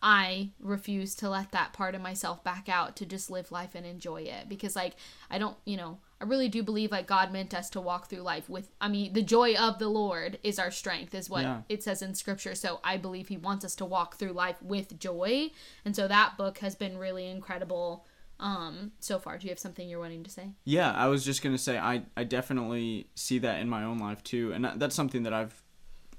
I 0.03 0.50
refuse 0.59 1.13
to 1.15 1.29
let 1.29 1.51
that 1.51 1.73
part 1.73 1.93
of 1.93 2.01
myself 2.01 2.43
back 2.43 2.67
out 2.67 2.95
to 2.97 3.05
just 3.05 3.29
live 3.29 3.51
life 3.51 3.75
and 3.75 3.85
enjoy 3.85 4.23
it 4.23 4.50
because 4.50 4.75
like 4.75 4.95
I 5.29 5.38
don't, 5.38 5.57
you 5.63 5.77
know, 5.77 6.00
I 6.21 6.25
really 6.25 6.49
do 6.49 6.61
believe 6.61 6.91
like 6.91 7.07
God 7.07 7.33
meant 7.33 7.53
us 7.53 7.69
to 7.71 7.81
walk 7.81 8.07
through 8.07 8.21
life 8.21 8.47
with 8.47 8.69
I 8.79 8.87
mean 8.87 9.13
the 9.13 9.23
joy 9.23 9.55
of 9.55 9.79
the 9.79 9.87
Lord 9.87 10.37
is 10.43 10.59
our 10.59 10.69
strength 10.69 11.15
is 11.15 11.29
what 11.29 11.43
yeah. 11.43 11.61
it 11.67 11.81
says 11.83 12.03
in 12.03 12.13
scripture. 12.13 12.53
So 12.53 12.79
I 12.83 12.97
believe 12.97 13.27
he 13.27 13.37
wants 13.37 13.65
us 13.65 13.75
to 13.77 13.85
walk 13.85 14.17
through 14.17 14.33
life 14.33 14.61
with 14.61 14.99
joy. 14.99 15.49
And 15.83 15.95
so 15.95 16.07
that 16.07 16.37
book 16.37 16.59
has 16.59 16.75
been 16.75 16.97
really 16.97 17.27
incredible 17.27 18.05
um 18.39 18.91
so 18.99 19.17
far. 19.17 19.39
Do 19.39 19.47
you 19.47 19.51
have 19.51 19.59
something 19.59 19.89
you're 19.89 19.99
wanting 19.99 20.23
to 20.23 20.29
say? 20.29 20.51
Yeah, 20.63 20.91
I 20.91 21.07
was 21.07 21.25
just 21.25 21.41
going 21.41 21.55
to 21.55 21.61
say 21.61 21.79
I 21.79 22.03
I 22.15 22.23
definitely 22.23 23.07
see 23.15 23.39
that 23.39 23.59
in 23.59 23.67
my 23.67 23.83
own 23.83 23.97
life 23.97 24.23
too. 24.23 24.53
And 24.53 24.65
that's 24.75 24.95
something 24.95 25.23
that 25.23 25.33
I've 25.33 25.63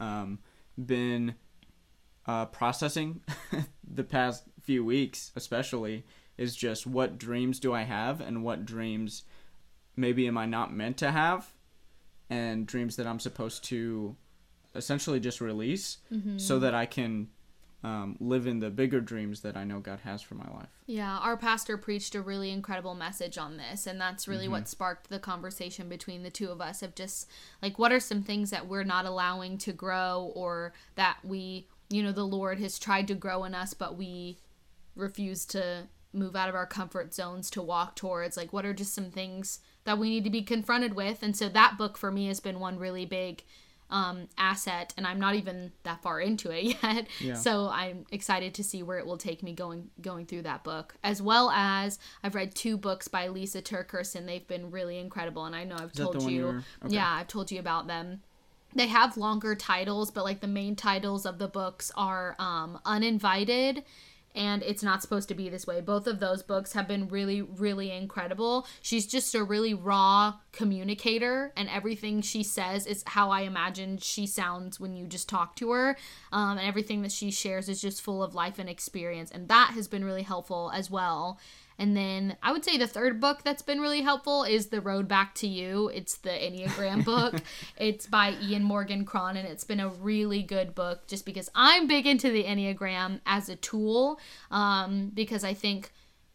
um 0.00 0.40
been 0.85 1.37
uh 2.26 2.47
processing 2.47 3.21
the 3.88 4.04
past 4.04 4.44
few 4.61 4.85
weeks 4.85 5.32
especially 5.37 6.04
is 6.38 6.56
just 6.56 6.87
what 6.87 7.18
dreams 7.18 7.61
do 7.61 7.73
I 7.73 7.82
have 7.82 8.21
and 8.21 8.42
what 8.42 8.64
dreams 8.64 9.25
maybe 9.97 10.27
am 10.27 10.39
I 10.39 10.47
not 10.47 10.73
meant 10.73 10.97
to 10.99 11.11
have, 11.11 11.53
and 12.31 12.67
dreams 12.67 12.97
that 12.97 13.07
I'm 13.07 13.21
supposed 13.21 13.65
to 13.65 14.17
essentially 14.75 15.21
just 15.21 15.41
release 15.41 15.99
mm-hmm. 16.13 16.39
so 16.39 16.59
that 16.61 16.75
I 16.75 16.87
can 16.87 17.29
um, 17.85 18.17
live 18.21 18.47
in 18.47 18.61
the 18.61 18.71
bigger 18.71 19.01
dreams 19.01 19.41
that 19.41 19.57
I 19.57 19.65
know 19.65 19.81
God 19.81 20.01
has 20.05 20.23
for 20.23 20.35
my 20.35 20.49
life. 20.55 20.69
Yeah, 20.87 21.19
our 21.19 21.37
pastor 21.37 21.77
preached 21.77 22.15
a 22.15 22.23
really 22.23 22.51
incredible 22.51 22.95
message 22.95 23.39
on 23.39 23.57
this, 23.57 23.87
and 23.87 24.01
that's 24.01 24.29
really 24.29 24.45
mm-hmm. 24.45 24.53
what 24.53 24.69
sparked 24.69 25.11
the 25.11 25.19
conversation 25.19 25.89
between 25.89 26.23
the 26.23 26.31
two 26.31 26.51
of 26.51 26.61
us 26.61 26.83
of 26.83 26.95
just 26.95 27.29
like 27.61 27.79
what 27.79 27.93
are 27.93 28.01
some 28.01 28.23
things 28.23 28.51
that 28.51 28.69
we're 28.69 28.85
not 28.85 29.05
allowing 29.05 29.59
to 29.59 29.73
grow 29.73 30.33
or 30.35 30.73
that 30.95 31.19
we, 31.25 31.67
you 31.91 32.03
know, 32.03 32.13
the 32.13 32.27
Lord 32.27 32.61
has 32.61 32.79
tried 32.79 33.09
to 33.09 33.15
grow 33.15 33.45
in 33.45 33.55
us, 33.55 33.75
but 33.75 33.97
we 33.97 34.39
refuse 34.95 35.45
to 35.47 35.89
move 36.12 36.37
out 36.37 36.49
of 36.49 36.54
our 36.54 36.66
comfort 36.66 37.14
zones 37.14 37.50
to 37.50 37.62
walk 37.62 37.97
towards 37.97 38.37
like 38.37 38.52
what 38.52 38.64
are 38.66 38.75
just 38.75 38.95
some 38.95 39.11
things 39.11 39.61
that 39.85 39.99
we 39.99 40.11
need 40.11 40.25
to 40.25 40.31
be 40.31 40.42
confronted 40.42 40.95
with 40.95 41.23
and 41.23 41.37
so 41.37 41.49
that 41.49 41.76
book 41.78 41.97
for 41.97 42.11
me 42.12 42.26
has 42.26 42.38
been 42.40 42.61
one 42.61 42.78
really 42.78 43.04
big 43.07 43.42
um, 43.90 44.28
asset 44.38 44.95
and 44.97 45.07
i'm 45.07 45.21
not 45.21 45.35
even 45.35 45.71
that 45.83 46.00
far 46.02 46.19
into 46.21 46.50
it 46.50 46.76
yet 46.83 47.07
Yeah. 47.21 47.35
so 47.35 47.69
i'm 47.69 48.07
excited 48.11 48.54
to 48.54 48.64
see 48.64 48.83
where 48.83 48.99
it 48.99 49.04
will 49.04 49.19
take 49.19 49.42
me 49.42 49.52
going 49.52 49.90
going 50.00 50.25
through 50.25 50.42
that 50.42 50.64
book 50.64 50.95
as 51.04 51.21
well 51.21 51.50
as 51.50 51.99
i've 52.23 52.35
read 52.35 52.54
two 52.54 52.78
books 52.78 53.07
by 53.09 53.28
Lisa 53.28 53.61
TerKeurst 53.61 54.14
and 54.14 54.26
they've 54.28 54.47
been 54.49 54.71
really 54.71 54.99
incredible 54.99 55.45
and 55.45 55.54
i 55.54 55.64
know 55.64 55.76
i've 55.78 55.92
told 55.92 56.23
you 56.23 56.31
you 56.31 56.45
were- 56.45 56.64
okay. 56.85 56.95
yeah 56.95 57.11
i've 57.21 57.28
told 57.28 57.50
you 57.50 57.61
about 57.61 57.87
them 57.87 58.23
they 58.75 58.87
have 58.87 59.19
longer 59.19 59.54
titles 59.54 60.11
but 60.11 60.25
like 60.25 60.40
the 60.40 60.47
main 60.47 60.75
titles 60.75 61.26
of 61.26 61.38
the 61.38 61.49
books 61.49 61.92
are 61.95 62.35
um, 62.38 62.78
uninvited 62.87 63.83
and 64.35 64.62
it's 64.62 64.83
not 64.83 65.03
supposed 65.03 65.29
to 65.29 65.35
be 65.35 65.49
this 65.49 65.67
way. 65.67 65.81
Both 65.81 66.07
of 66.07 66.21
those 66.21 66.43
books 66.43 66.73
have 66.73 66.89
been 66.89 67.09
really 67.09 67.43
really 67.43 67.91
incredible. 67.91 68.67
She's 68.81 69.07
just 69.07 69.35
a 69.35 69.45
really 69.45 69.75
raw 69.75 70.35
communicator 70.53 71.53
and 71.57 71.69
everything 71.69 72.21
she 72.23 72.43
says 72.43 72.87
is 72.87 73.03
how 73.07 73.31
i 73.31 73.43
imagine 73.43 73.99
she 73.99 74.27
sounds 74.27 74.79
when 74.79 74.97
you 74.97 75.07
just 75.07 75.29
talk 75.29 75.57
to 75.57 75.71
her. 75.71 75.97
Um, 76.33 76.59
and 76.59 76.67
everything 76.67 77.03
that 77.03 77.12
she 77.12 77.31
shares 77.31 77.69
is 77.69 77.81
just 77.81 78.03
full 78.03 78.23
of 78.23 78.35
life 78.35 78.59
and 78.59 78.69
experience 78.69 79.31
and 79.31 79.49
that 79.49 79.73
has 79.75 79.89
been 79.89 80.05
really 80.05 80.23
helpful 80.23 80.71
as 80.75 80.91
well 80.91 81.39
and 81.83 81.97
then 81.97 82.37
I 82.45 82.53
would 82.53 82.65
say 82.65 82.79
the 82.79 82.87
third 82.87 83.21
book 83.21 83.43
that's 83.43 83.61
been 83.61 83.81
really 83.81 84.03
helpful 84.03 84.45
is 84.45 84.69
The 84.69 84.81
Road 84.81 85.09
Back 85.09 85.35
to 85.35 85.49
You. 85.49 85.91
It's 85.93 86.17
the 86.19 86.31
Enneagram 86.31 87.05
book. 87.05 87.35
it's 87.77 88.07
by 88.07 88.37
Ian 88.41 88.62
Morgan 88.62 89.05
Cron, 89.05 89.37
and 89.37 89.49
it's 89.49 89.65
been 89.65 89.81
a 89.81 89.89
really 89.89 90.45
good 90.45 90.77
book 90.77 91.09
just 91.09 91.27
because 91.27 91.51
I'm 91.57 91.89
big 91.89 92.07
into 92.07 92.31
the 92.31 92.45
Enneagram 92.45 93.19
as 93.27 93.49
a 93.49 93.57
tool. 93.57 94.21
Um, 94.53 95.11
because 95.12 95.43
I 95.43 95.55
think, 95.55 95.91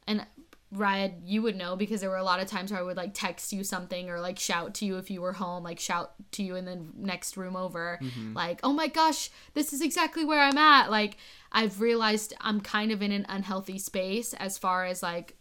and 0.06 0.26
Ryan, 0.70 1.22
you 1.24 1.42
would 1.44 1.56
know 1.56 1.78
because 1.78 2.02
there 2.02 2.10
were 2.10 2.18
a 2.18 2.26
lot 2.26 2.42
of 2.42 2.48
times 2.48 2.72
where 2.72 2.82
I 2.82 2.84
would 2.84 2.98
like 2.98 3.14
text 3.14 3.54
you 3.54 3.64
something 3.64 4.10
or 4.10 4.20
like 4.20 4.38
shout 4.38 4.74
to 4.76 4.86
you 4.86 4.98
if 4.98 5.10
you 5.10 5.22
were 5.22 5.32
home, 5.32 5.64
like 5.64 5.80
shout 5.80 6.12
to 6.34 6.44
you 6.44 6.58
in 6.58 6.66
the 6.66 6.78
next 6.94 7.38
room 7.38 7.56
over, 7.56 8.00
like, 8.36 8.60
oh 8.64 8.74
my 8.74 8.88
gosh, 8.88 9.30
this 9.54 9.72
is 9.72 9.80
exactly 9.82 10.26
where 10.26 10.42
I'm 10.42 10.58
at. 10.58 10.92
Like, 10.92 11.16
I've 11.54 11.80
realized 11.80 12.34
I'm 12.42 12.60
kind 12.60 12.92
of 12.92 13.02
in 13.02 13.14
an 13.14 13.26
unhealthy 13.30 13.80
space 13.80 14.34
as 14.34 14.58
far 14.58 14.84
as 14.84 15.02
like, 15.02 15.37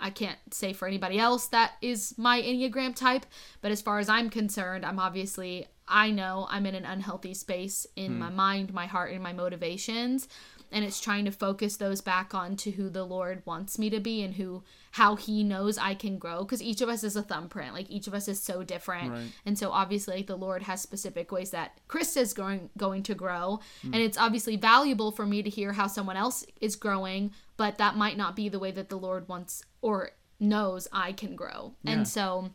I 0.00 0.10
can't 0.10 0.38
say 0.52 0.72
for 0.72 0.86
anybody 0.86 1.18
else 1.18 1.48
that 1.48 1.72
is 1.82 2.14
my 2.16 2.40
Enneagram 2.40 2.94
type, 2.94 3.26
but 3.60 3.72
as 3.72 3.82
far 3.82 3.98
as 3.98 4.08
I'm 4.08 4.30
concerned, 4.30 4.84
I'm 4.84 4.98
obviously, 4.98 5.66
I 5.86 6.10
know 6.10 6.46
I'm 6.50 6.66
in 6.66 6.74
an 6.74 6.84
unhealthy 6.84 7.34
space 7.34 7.86
in 7.96 8.12
hmm. 8.12 8.18
my 8.18 8.30
mind, 8.30 8.72
my 8.72 8.86
heart, 8.86 9.12
and 9.12 9.22
my 9.22 9.32
motivations 9.32 10.28
and 10.70 10.84
it's 10.84 11.00
trying 11.00 11.24
to 11.24 11.30
focus 11.30 11.76
those 11.76 12.00
back 12.00 12.34
on 12.34 12.56
to 12.56 12.70
who 12.72 12.88
the 12.88 13.04
lord 13.04 13.42
wants 13.44 13.78
me 13.78 13.88
to 13.90 14.00
be 14.00 14.22
and 14.22 14.34
who 14.34 14.62
how 14.92 15.16
he 15.16 15.42
knows 15.42 15.78
i 15.78 15.94
can 15.94 16.18
grow 16.18 16.40
because 16.40 16.62
each 16.62 16.80
of 16.80 16.88
us 16.88 17.04
is 17.04 17.16
a 17.16 17.22
thumbprint 17.22 17.72
like 17.72 17.90
each 17.90 18.06
of 18.06 18.14
us 18.14 18.28
is 18.28 18.40
so 18.40 18.62
different. 18.62 19.10
Right. 19.10 19.32
and 19.46 19.58
so 19.58 19.70
obviously 19.70 20.16
like 20.16 20.26
the 20.26 20.36
lord 20.36 20.62
has 20.62 20.80
specific 20.80 21.32
ways 21.32 21.50
that 21.50 21.78
Chris 21.88 22.16
is 22.16 22.32
going 22.32 22.70
going 22.76 23.02
to 23.04 23.14
grow 23.14 23.60
hmm. 23.82 23.94
and 23.94 24.02
it's 24.02 24.18
obviously 24.18 24.56
valuable 24.56 25.10
for 25.10 25.26
me 25.26 25.42
to 25.42 25.50
hear 25.50 25.72
how 25.72 25.86
someone 25.86 26.16
else 26.16 26.44
is 26.60 26.76
growing 26.76 27.32
but 27.56 27.78
that 27.78 27.96
might 27.96 28.16
not 28.16 28.36
be 28.36 28.48
the 28.48 28.58
way 28.58 28.70
that 28.70 28.88
the 28.88 28.98
lord 28.98 29.28
wants 29.28 29.62
or 29.82 30.10
knows 30.40 30.86
i 30.92 31.12
can 31.12 31.34
grow 31.36 31.74
Yeah. 31.82 31.92
and 31.92 32.08
so 32.08 32.50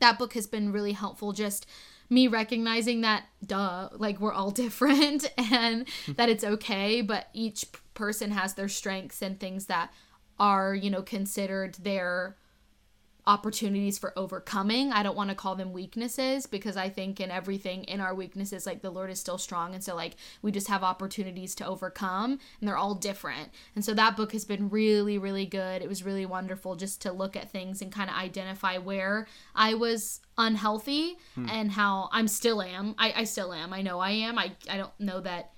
that 0.00 0.18
book 0.18 0.34
has 0.34 0.46
been 0.46 0.72
really 0.72 0.92
helpful 0.92 1.32
just 1.32 1.66
me 2.08 2.26
recognizing 2.26 3.02
that 3.02 3.24
duh 3.46 3.88
like 3.92 4.20
we're 4.20 4.32
all 4.32 4.50
different 4.64 5.30
and 5.36 5.86
that 6.16 6.28
it's 6.28 6.44
okay 6.44 7.00
but 7.02 7.28
each 7.32 7.66
person 7.94 8.30
has 8.32 8.54
their 8.54 8.68
strengths 8.68 9.22
and 9.22 9.38
things 9.38 9.66
that 9.66 9.92
are 10.38 10.74
you 10.74 10.90
know 10.90 11.02
considered 11.02 11.74
their 11.74 12.36
opportunities 13.30 13.96
for 13.96 14.12
overcoming. 14.18 14.92
I 14.92 15.04
don't 15.04 15.16
want 15.16 15.30
to 15.30 15.36
call 15.36 15.54
them 15.54 15.72
weaknesses 15.72 16.46
because 16.46 16.76
i 16.76 16.88
think 16.88 17.20
in 17.20 17.30
everything 17.30 17.84
in 17.84 18.00
our 18.00 18.12
weaknesses 18.12 18.66
like 18.66 18.82
the 18.82 18.90
lord 18.90 19.08
is 19.08 19.20
still 19.20 19.38
strong 19.38 19.72
and 19.72 19.84
so 19.84 19.94
like 19.94 20.16
we 20.42 20.50
just 20.50 20.66
have 20.66 20.82
opportunities 20.82 21.54
to 21.54 21.66
overcome 21.66 22.32
and 22.32 22.68
they're 22.68 22.76
all 22.76 22.94
different. 22.94 23.50
And 23.76 23.84
so 23.84 23.94
that 23.94 24.16
book 24.16 24.32
has 24.32 24.44
been 24.44 24.68
really 24.68 25.16
really 25.16 25.46
good. 25.46 25.80
It 25.80 25.88
was 25.88 26.02
really 26.02 26.26
wonderful 26.26 26.74
just 26.74 27.02
to 27.02 27.12
look 27.12 27.36
at 27.36 27.50
things 27.50 27.80
and 27.82 27.92
kind 27.92 28.10
of 28.10 28.16
identify 28.16 28.78
where 28.78 29.28
i 29.54 29.74
was 29.74 30.20
unhealthy 30.36 31.16
hmm. 31.34 31.46
and 31.48 31.70
how 31.70 32.08
i'm 32.12 32.26
still 32.26 32.60
am. 32.60 32.94
I, 32.98 33.12
I 33.22 33.24
still 33.24 33.52
am. 33.52 33.72
I 33.72 33.82
know 33.82 34.00
i 34.00 34.10
am. 34.10 34.38
I, 34.38 34.52
I 34.68 34.76
don't 34.76 34.98
know 34.98 35.20
that 35.20 35.52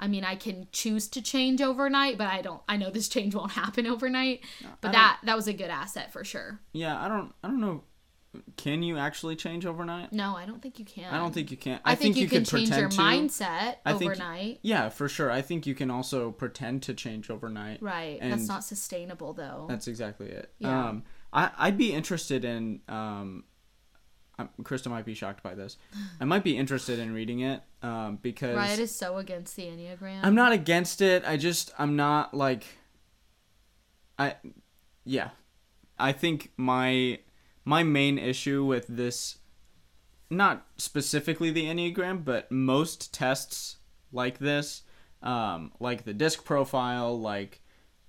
I 0.00 0.06
mean, 0.08 0.24
I 0.24 0.36
can 0.36 0.68
choose 0.72 1.08
to 1.08 1.22
change 1.22 1.60
overnight, 1.60 2.18
but 2.18 2.28
I 2.28 2.40
don't. 2.42 2.62
I 2.68 2.76
know 2.76 2.90
this 2.90 3.08
change 3.08 3.34
won't 3.34 3.52
happen 3.52 3.86
overnight. 3.86 4.44
But 4.80 4.92
that 4.92 5.18
that 5.24 5.36
was 5.36 5.48
a 5.48 5.52
good 5.52 5.70
asset 5.70 6.12
for 6.12 6.24
sure. 6.24 6.60
Yeah, 6.72 7.00
I 7.00 7.08
don't. 7.08 7.32
I 7.42 7.48
don't 7.48 7.60
know. 7.60 7.84
Can 8.56 8.82
you 8.82 8.98
actually 8.98 9.36
change 9.36 9.64
overnight? 9.64 10.12
No, 10.12 10.36
I 10.36 10.44
don't 10.44 10.60
think 10.60 10.78
you 10.78 10.84
can. 10.84 11.12
I 11.12 11.16
don't 11.18 11.32
think 11.32 11.50
you 11.50 11.56
can. 11.56 11.80
I, 11.84 11.94
think, 11.94 12.14
you, 12.16 12.28
can 12.28 12.44
could 12.44 12.48
change 12.48 12.68
your 12.70 12.90
to. 12.90 12.96
mindset 12.96 13.76
I 13.86 13.94
think- 13.94 14.12
overnight. 14.12 14.60
Yeah, 14.62 14.90
for 14.90 15.08
sure. 15.08 15.30
I 15.30 15.40
think 15.40 15.66
you 15.66 15.74
can 15.74 15.90
also 15.90 16.30
pretend 16.30 16.82
to 16.84 16.94
change 16.94 17.30
overnight. 17.30 17.82
Right. 17.82 18.18
That's 18.20 18.46
not 18.46 18.64
sustainable 18.64 19.32
though. 19.32 19.64
That's 19.68 19.88
exactly 19.88 20.28
it. 20.28 20.52
Yeah. 20.58 20.88
Um, 20.88 21.04
I 21.32 21.50
I'd 21.58 21.78
be 21.78 21.92
interested 21.92 22.44
in 22.44 22.80
um, 22.88 23.44
um, 24.38 24.48
Krista 24.62 24.88
might 24.88 25.04
be 25.04 25.14
shocked 25.14 25.42
by 25.42 25.54
this. 25.54 25.76
I 26.20 26.24
might 26.24 26.44
be 26.44 26.56
interested 26.56 26.98
in 26.98 27.12
reading 27.12 27.40
it 27.40 27.62
um 27.82 28.18
because 28.22 28.56
Riot 28.56 28.78
is 28.78 28.94
so 28.94 29.18
against 29.18 29.56
the 29.56 29.64
Enneagram. 29.64 30.20
I'm 30.22 30.34
not 30.34 30.52
against 30.52 31.00
it. 31.00 31.24
I 31.26 31.36
just 31.36 31.72
I'm 31.78 31.96
not 31.96 32.34
like 32.34 32.64
I 34.18 34.36
yeah. 35.04 35.30
I 35.98 36.12
think 36.12 36.52
my 36.56 37.18
my 37.64 37.82
main 37.82 38.18
issue 38.18 38.64
with 38.64 38.86
this 38.88 39.38
not 40.30 40.66
specifically 40.76 41.50
the 41.50 41.64
Enneagram, 41.64 42.24
but 42.24 42.50
most 42.52 43.14
tests 43.14 43.78
like 44.12 44.38
this, 44.38 44.82
um, 45.22 45.72
like 45.80 46.04
the 46.04 46.12
disc 46.12 46.44
profile, 46.44 47.18
like 47.18 47.60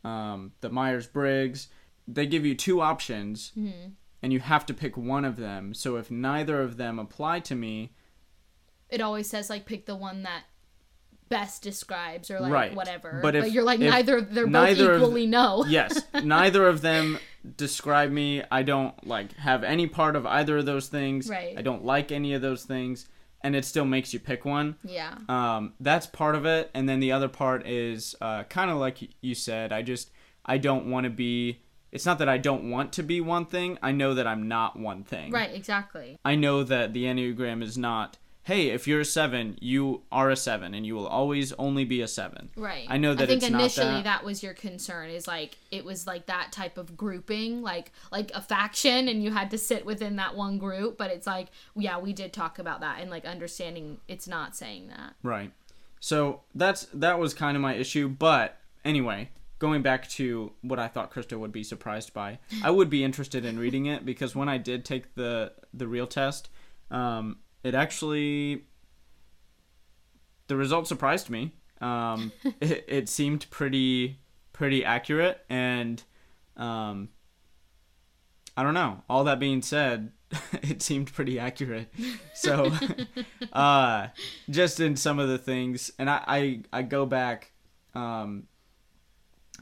um, 0.03 0.51
the 0.62 0.69
Myers 0.69 1.07
Briggs, 1.07 1.67
they 2.07 2.25
give 2.25 2.45
you 2.45 2.55
two 2.55 2.81
options 2.81 3.51
and 4.21 4.33
you 4.33 4.39
have 4.39 4.65
to 4.67 4.73
pick 4.73 4.97
one 4.97 5.25
of 5.25 5.38
them. 5.38 5.73
So 5.73 5.95
if 5.95 6.09
neither 6.11 6.61
of 6.61 6.77
them 6.77 6.99
apply 6.99 7.39
to 7.41 7.55
me, 7.55 7.93
it 8.89 9.01
always 9.01 9.29
says 9.29 9.49
like 9.49 9.65
pick 9.65 9.85
the 9.85 9.95
one 9.95 10.23
that 10.23 10.43
best 11.29 11.61
describes 11.61 12.31
or 12.31 12.39
like 12.39 12.51
Right. 12.51 12.75
whatever. 12.75 13.19
But 13.21 13.35
if- 13.35 13.53
you're 13.53 13.63
like 13.63 13.79
neither 13.79 14.19
they're 14.19 14.45
both 14.47 14.51
neither 14.51 14.93
of- 14.93 15.01
equally 15.01 15.27
no. 15.27 15.63
yes, 15.67 16.01
neither 16.23 16.67
of 16.67 16.81
them 16.81 17.19
describe 17.55 18.09
me. 18.11 18.43
I 18.51 18.63
don't 18.63 19.05
like 19.05 19.35
have 19.38 19.63
any 19.63 19.88
part 19.88 20.15
of 20.15 20.25
either 20.25 20.57
of 20.57 20.65
those 20.65 20.88
things. 20.88 21.29
Right. 21.29 21.55
I 21.57 21.61
don't 21.61 21.85
like 21.85 22.11
any 22.11 22.33
of 22.33 22.41
those 22.41 22.63
things, 22.63 23.07
and 23.41 23.55
it 23.55 23.63
still 23.63 23.85
makes 23.85 24.11
you 24.11 24.19
pick 24.19 24.43
one. 24.43 24.75
Yeah. 24.83 25.15
Um, 25.29 25.73
that's 25.79 26.07
part 26.07 26.33
of 26.35 26.45
it, 26.47 26.71
and 26.73 26.89
then 26.89 26.99
the 26.99 27.11
other 27.11 27.27
part 27.29 27.67
is 27.67 28.15
uh, 28.21 28.43
kind 28.45 28.71
of 28.71 28.77
like 28.77 28.97
you 29.21 29.35
said. 29.35 29.71
I 29.71 29.83
just 29.83 30.09
I 30.45 30.57
don't 30.57 30.89
want 30.89 31.03
to 31.03 31.09
be. 31.11 31.61
It's 31.91 32.05
not 32.05 32.19
that 32.19 32.29
I 32.29 32.38
don't 32.38 32.69
want 32.69 32.93
to 32.93 33.03
be 33.03 33.22
one 33.22 33.46
thing. 33.46 33.77
I 33.81 33.91
know 33.91 34.13
that 34.13 34.27
I'm 34.27 34.48
not 34.48 34.77
one 34.77 35.03
thing. 35.03 35.31
Right, 35.31 35.53
exactly. 35.53 36.19
I 36.24 36.36
know 36.36 36.63
that 36.63 36.93
the 36.93 37.05
Enneagram 37.05 37.63
is 37.63 37.77
not. 37.77 38.17
Hey, 38.43 38.69
if 38.69 38.88
you're 38.88 39.01
a 39.01 39.05
seven, 39.05 39.58
you 39.62 40.01
are 40.12 40.31
a 40.31 40.36
seven, 40.36 40.74
and 40.74 40.84
you 40.84 40.96
will 40.96 41.08
always 41.08 41.51
only 41.53 41.86
be 41.86 42.01
a 42.01 42.08
seven. 42.08 42.50
Right. 42.55 42.88
I 42.89 42.98
know 42.98 43.13
that 43.13 43.24
I 43.24 43.27
think 43.27 43.43
initially 43.43 44.01
that. 44.03 44.24
was 44.24 44.41
your 44.41 44.53
concern 44.53 45.10
is 45.10 45.27
like 45.27 45.58
it 45.69 45.86
was 45.86 46.08
like 46.08 46.25
that 46.27 46.51
type 46.51 46.77
of 46.77 46.98
grouping, 46.98 47.62
like 47.62 47.91
like 48.12 48.31
a 48.34 48.41
faction 48.41 49.08
and 49.08 49.24
you 49.24 49.31
had 49.31 49.51
to 49.51 49.58
sit 49.58 49.86
within 49.86 50.15
that 50.15 50.36
one 50.36 50.58
group, 50.58 50.98
but 50.98 51.12
it's 51.12 51.27
like 51.27 51.50
yeah, 51.75 52.00
we 52.00 52.12
did 52.12 52.34
talk 52.34 52.58
about 52.58 52.79
that 52.79 53.01
and 53.01 53.12
like 53.12 53.25
understanding 53.25 54.00
it's 54.08 54.27
not 54.27 54.55
saying 54.55 54.88
that. 54.88 55.13
Right. 55.22 55.51
So 56.00 56.41
that's 56.55 56.88
that 56.93 57.19
was 57.19 57.34
kind 57.34 57.55
of 57.55 57.62
my 57.62 57.75
issue, 57.75 58.08
but 58.08 58.58
anyway, 58.84 59.29
going 59.59 59.81
back 59.81 60.07
to 60.09 60.53
what 60.61 60.79
I 60.79 60.87
thought 60.87 61.13
Krista 61.13 61.37
would 61.37 61.51
be 61.51 61.63
surprised 61.63 62.13
by, 62.13 62.39
I 62.63 62.71
would 62.71 62.89
be 62.89 63.03
interested 63.03 63.45
in 63.45 63.59
reading 63.59 63.85
it 63.85 64.05
because 64.05 64.35
when 64.35 64.49
I 64.49 64.57
did 64.57 64.85
take 64.85 65.15
the 65.15 65.53
the 65.73 65.87
real 65.87 66.07
test, 66.07 66.49
um, 66.89 67.37
it 67.63 67.75
actually 67.75 68.63
the 70.47 70.55
result 70.55 70.87
surprised 70.87 71.29
me. 71.29 71.53
Um, 71.81 72.31
it, 72.61 72.85
it 72.87 73.09
seemed 73.09 73.49
pretty 73.49 74.19
pretty 74.53 74.83
accurate, 74.83 75.45
and 75.49 76.01
um, 76.57 77.09
I 78.57 78.63
don't 78.63 78.73
know. 78.73 79.03
All 79.09 79.23
that 79.25 79.39
being 79.39 79.61
said, 79.61 80.11
it 80.61 80.81
seemed 80.81 81.13
pretty 81.13 81.37
accurate. 81.39 81.93
So, 82.33 82.71
uh, 83.53 84.07
just 84.49 84.79
in 84.79 84.95
some 84.95 85.19
of 85.19 85.27
the 85.27 85.37
things, 85.37 85.91
and 85.99 86.09
I 86.09 86.23
I, 86.25 86.61
I 86.73 86.81
go 86.81 87.05
back. 87.05 87.51
Um, 87.95 88.43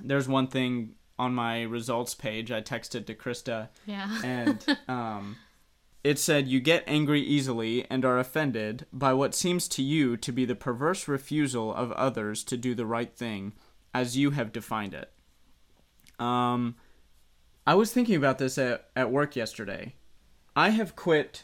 there's 0.03 0.27
one 0.27 0.47
thing 0.47 0.95
on 1.19 1.33
my 1.33 1.63
results 1.63 2.13
page 2.13 2.51
I 2.51 2.61
texted 2.61 3.05
to 3.07 3.15
Krista, 3.15 3.69
Yeah. 3.85 4.21
and 4.23 4.77
um, 4.87 5.37
it 6.03 6.19
said 6.19 6.47
you 6.47 6.59
get 6.59 6.83
angry 6.87 7.21
easily 7.21 7.85
and 7.89 8.05
are 8.05 8.19
offended 8.19 8.85
by 8.93 9.13
what 9.13 9.33
seems 9.35 9.67
to 9.69 9.81
you 9.83 10.15
to 10.17 10.31
be 10.31 10.45
the 10.45 10.55
perverse 10.55 11.07
refusal 11.07 11.73
of 11.73 11.91
others 11.93 12.43
to 12.45 12.57
do 12.57 12.75
the 12.75 12.85
right 12.85 13.11
thing, 13.13 13.53
as 13.93 14.15
you 14.17 14.31
have 14.31 14.51
defined 14.53 14.93
it. 14.93 15.11
Um, 16.19 16.75
I 17.65 17.73
was 17.75 17.91
thinking 17.91 18.15
about 18.15 18.37
this 18.37 18.57
at, 18.57 18.89
at 18.95 19.11
work 19.11 19.35
yesterday. 19.35 19.95
I 20.55 20.69
have 20.69 20.95
quit. 20.95 21.43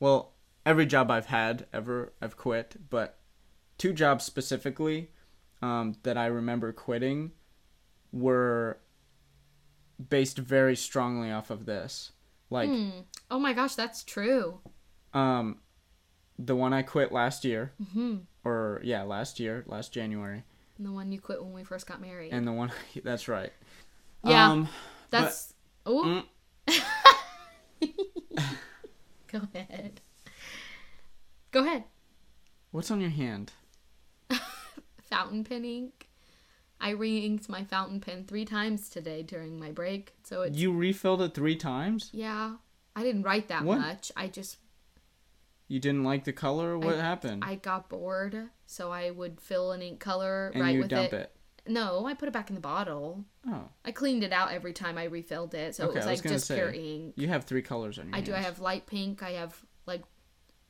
Well, 0.00 0.32
every 0.66 0.86
job 0.86 1.10
I've 1.10 1.26
had 1.26 1.66
ever, 1.72 2.12
I've 2.20 2.36
quit, 2.36 2.76
but 2.90 3.18
two 3.78 3.92
jobs 3.92 4.24
specifically 4.24 5.10
um, 5.62 5.96
that 6.02 6.18
I 6.18 6.26
remember 6.26 6.72
quitting 6.72 7.32
were 8.14 8.78
based 10.08 10.38
very 10.38 10.76
strongly 10.76 11.30
off 11.32 11.50
of 11.50 11.66
this. 11.66 12.12
Like, 12.48 12.68
Hmm. 12.70 12.90
Oh 13.30 13.38
my 13.40 13.52
gosh, 13.52 13.74
that's 13.74 14.04
true. 14.04 14.60
um, 15.12 15.58
the 16.38 16.54
one 16.56 16.72
I 16.72 16.82
quit 16.82 17.10
last 17.12 17.44
year, 17.44 17.72
hmm 17.92 18.18
or 18.44 18.80
yeah, 18.84 19.02
last 19.02 19.40
year, 19.40 19.64
last 19.66 19.92
January, 19.92 20.44
The 20.78 20.92
one 20.92 21.10
you 21.12 21.20
quit 21.20 21.42
when 21.42 21.52
we 21.52 21.64
first 21.64 21.86
got 21.86 22.00
married. 22.00 22.32
and 22.32 22.46
the 22.46 22.52
one 22.52 22.70
that's 23.04 23.26
right. 23.28 23.52
Yeah. 24.24 24.50
Um, 24.50 24.68
that's. 25.10 25.54
Oh. 25.86 26.24
Mm. 26.68 26.74
Go 29.30 29.40
ahead. 29.54 30.00
Go 31.50 31.60
ahead. 31.64 31.84
what's 32.70 32.90
on 32.90 33.00
your 33.00 33.10
hand? 33.10 33.52
Fountain 35.02 35.44
pen 35.44 35.64
ink. 35.64 36.08
I 36.84 36.90
re-inked 36.90 37.48
my 37.48 37.64
fountain 37.64 37.98
pen 38.00 38.24
three 38.26 38.44
times 38.44 38.88
today 38.90 39.22
during 39.22 39.58
my 39.58 39.72
break, 39.72 40.12
so 40.22 40.42
it's 40.42 40.56
You 40.58 40.72
refilled 40.72 41.22
it 41.22 41.32
three 41.34 41.56
times. 41.56 42.10
yeah. 42.12 42.56
I 42.94 43.02
didn't 43.02 43.22
write 43.22 43.48
that 43.48 43.64
What? 43.64 43.78
much. 43.80 44.12
I 44.16 44.28
just 44.28 44.58
You 45.66 45.80
didn't 45.80 46.04
like 46.04 46.24
the 46.24 46.32
color. 46.32 46.78
What 46.78 46.96
happened? 46.96 47.42
I 47.44 47.54
got 47.56 47.88
bored, 47.88 48.50
so 48.66 48.92
I 48.92 49.10
would 49.10 49.40
fill 49.40 49.72
an 49.72 49.80
ink 49.82 49.98
color 49.98 50.50
and 50.54 50.62
right 50.62 50.74
you 50.74 50.80
with 50.82 50.90
dump 50.90 51.12
it. 51.12 51.32
it. 51.66 51.70
No, 51.72 52.04
I 52.06 52.12
put 52.12 52.28
it 52.28 52.32
back 52.32 52.50
in 52.50 52.54
the 52.54 52.60
bottle. 52.60 53.24
Oh, 53.48 53.68
I 53.84 53.90
cleaned 53.90 54.22
it 54.22 54.32
out 54.34 54.52
every 54.52 54.74
time 54.74 54.98
I 54.98 55.04
refilled 55.04 55.54
it, 55.54 55.74
so 55.74 55.84
Okay, 55.84 55.92
it 55.94 55.96
was 55.96 56.06
I 56.06 56.10
was 56.10 56.24
like 56.24 56.32
just 56.34 56.46
say, 56.46 56.56
pure 56.56 56.70
ink. 56.70 57.14
you 57.16 57.28
have 57.28 57.44
three 57.44 57.62
colors 57.62 57.98
on 57.98 58.08
your 58.08 58.16
I 58.16 58.20
do. 58.20 58.34
I 58.34 58.38
have 58.42 58.60
light 58.60 58.86
pink. 58.86 59.22
I 59.22 59.30
have 59.30 59.58
like 59.86 60.02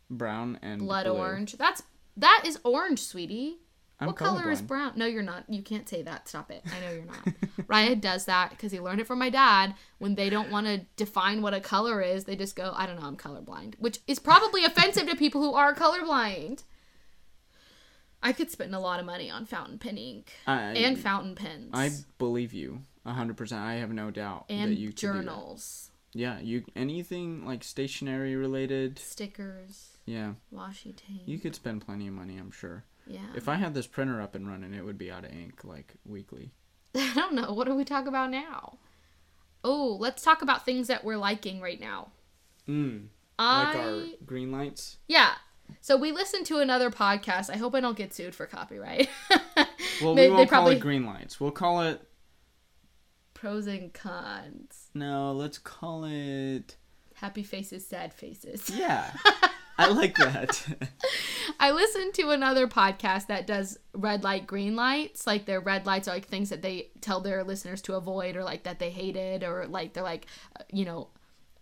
brown 0.08 0.60
and 0.62 0.80
blood 0.82 1.06
blue. 1.06 1.14
orange. 1.16 1.54
That's 1.58 1.82
that 2.16 2.44
is 2.46 2.60
orange, 2.62 3.00
sweetie. 3.02 3.58
I'm 4.00 4.08
what 4.08 4.16
color 4.16 4.50
is 4.50 4.60
brown? 4.60 4.94
No, 4.96 5.06
you're 5.06 5.22
not. 5.22 5.44
You 5.48 5.62
can't 5.62 5.88
say 5.88 6.02
that. 6.02 6.28
Stop 6.28 6.50
it. 6.50 6.64
I 6.66 6.80
know 6.80 6.92
you're 6.92 7.04
not. 7.04 7.28
Ryan 7.68 8.00
does 8.00 8.24
that 8.24 8.50
because 8.50 8.72
he 8.72 8.80
learned 8.80 9.00
it 9.00 9.06
from 9.06 9.18
my 9.20 9.30
dad. 9.30 9.74
When 9.98 10.16
they 10.16 10.28
don't 10.30 10.50
want 10.50 10.66
to 10.66 10.78
define 10.96 11.42
what 11.42 11.54
a 11.54 11.60
color 11.60 12.00
is, 12.02 12.24
they 12.24 12.34
just 12.36 12.56
go, 12.56 12.72
"I 12.74 12.86
don't 12.86 13.00
know. 13.00 13.06
I'm 13.06 13.16
colorblind," 13.16 13.74
which 13.78 14.00
is 14.08 14.18
probably 14.18 14.64
offensive 14.64 15.08
to 15.08 15.14
people 15.16 15.40
who 15.40 15.54
are 15.54 15.74
colorblind. 15.74 16.64
I 18.22 18.32
could 18.32 18.50
spend 18.50 18.74
a 18.74 18.80
lot 18.80 19.00
of 19.00 19.06
money 19.06 19.30
on 19.30 19.44
fountain 19.44 19.78
pen 19.78 19.98
ink 19.98 20.32
I, 20.46 20.60
and 20.72 20.98
fountain 20.98 21.34
pens 21.34 21.70
I 21.74 21.90
believe 22.18 22.52
you 22.54 22.82
hundred 23.06 23.36
percent. 23.36 23.60
I 23.60 23.74
have 23.74 23.90
no 23.92 24.10
doubt 24.10 24.46
and 24.48 24.72
that 24.72 24.76
you 24.78 24.88
could 24.88 24.96
do 24.96 25.06
that. 25.08 25.12
journals, 25.14 25.90
Yeah, 26.14 26.40
you 26.40 26.64
anything 26.74 27.44
like 27.44 27.62
stationery 27.62 28.34
related. 28.34 28.98
stickers, 28.98 29.98
Yeah, 30.06 30.32
washi 30.52 30.96
tape. 30.96 31.22
you 31.26 31.38
could 31.38 31.54
spend 31.54 31.84
plenty 31.84 32.08
of 32.08 32.14
money. 32.14 32.38
I'm 32.38 32.50
sure. 32.50 32.84
Yeah. 33.06 33.20
If 33.36 33.48
I 33.48 33.54
had 33.56 33.74
this 33.74 33.86
printer 33.86 34.20
up 34.20 34.34
and 34.34 34.48
running, 34.48 34.74
it 34.74 34.84
would 34.84 34.98
be 34.98 35.10
out 35.10 35.24
of 35.24 35.32
ink 35.32 35.64
like 35.64 35.94
weekly. 36.04 36.52
I 36.94 37.12
don't 37.14 37.34
know. 37.34 37.52
What 37.52 37.66
do 37.66 37.74
we 37.74 37.84
talk 37.84 38.06
about 38.06 38.30
now? 38.30 38.78
Oh, 39.62 39.96
let's 39.98 40.22
talk 40.22 40.42
about 40.42 40.64
things 40.64 40.88
that 40.88 41.04
we're 41.04 41.16
liking 41.16 41.60
right 41.60 41.80
now. 41.80 42.08
Mm. 42.68 43.06
I 43.38 43.64
Like 43.64 43.76
our 43.76 44.02
green 44.26 44.52
lights. 44.52 44.98
yeah. 45.08 45.32
So 45.80 45.96
we 45.96 46.12
listened 46.12 46.44
to 46.46 46.58
another 46.58 46.90
podcast. 46.90 47.48
I 47.48 47.56
hope 47.56 47.74
I 47.74 47.80
don't 47.80 47.96
get 47.96 48.12
sued 48.12 48.34
for 48.34 48.46
copyright. 48.46 49.08
Well, 50.02 50.14
They- 50.16 50.28
we 50.28 50.34
won't 50.34 50.48
probably- 50.48 50.72
call 50.74 50.78
it 50.78 50.80
green 50.80 51.06
lights. 51.06 51.40
We'll 51.40 51.52
call 51.52 51.80
it 51.82 52.02
Pros 53.32 53.66
and 53.66 53.92
cons. 53.92 54.88
no. 54.94 55.32
Let's 55.32 55.58
call 55.58 56.04
it 56.04 56.76
Happy 57.14 57.42
faces, 57.44 57.86
sad 57.86 58.12
faces. 58.12 58.68
yeah. 58.70 59.12
I 59.78 59.88
like 59.88 60.16
that. 60.16 60.66
I 61.60 61.72
listened 61.72 62.14
to 62.14 62.30
another 62.30 62.66
podcast 62.68 63.26
that 63.26 63.46
does 63.46 63.78
red 63.92 64.22
light, 64.22 64.46
green 64.46 64.76
lights. 64.76 65.26
Like 65.26 65.46
their 65.46 65.60
red 65.60 65.86
lights 65.86 66.08
are 66.08 66.14
like 66.14 66.26
things 66.26 66.50
that 66.50 66.62
they 66.62 66.90
tell 67.00 67.20
their 67.20 67.42
listeners 67.44 67.82
to 67.82 67.94
avoid 67.94 68.36
or 68.36 68.44
like 68.44 68.62
that 68.64 68.78
they 68.78 68.90
hated 68.90 69.42
or 69.42 69.66
like 69.66 69.92
they're 69.92 70.02
like, 70.02 70.26
uh, 70.58 70.62
you 70.72 70.84
know, 70.84 71.08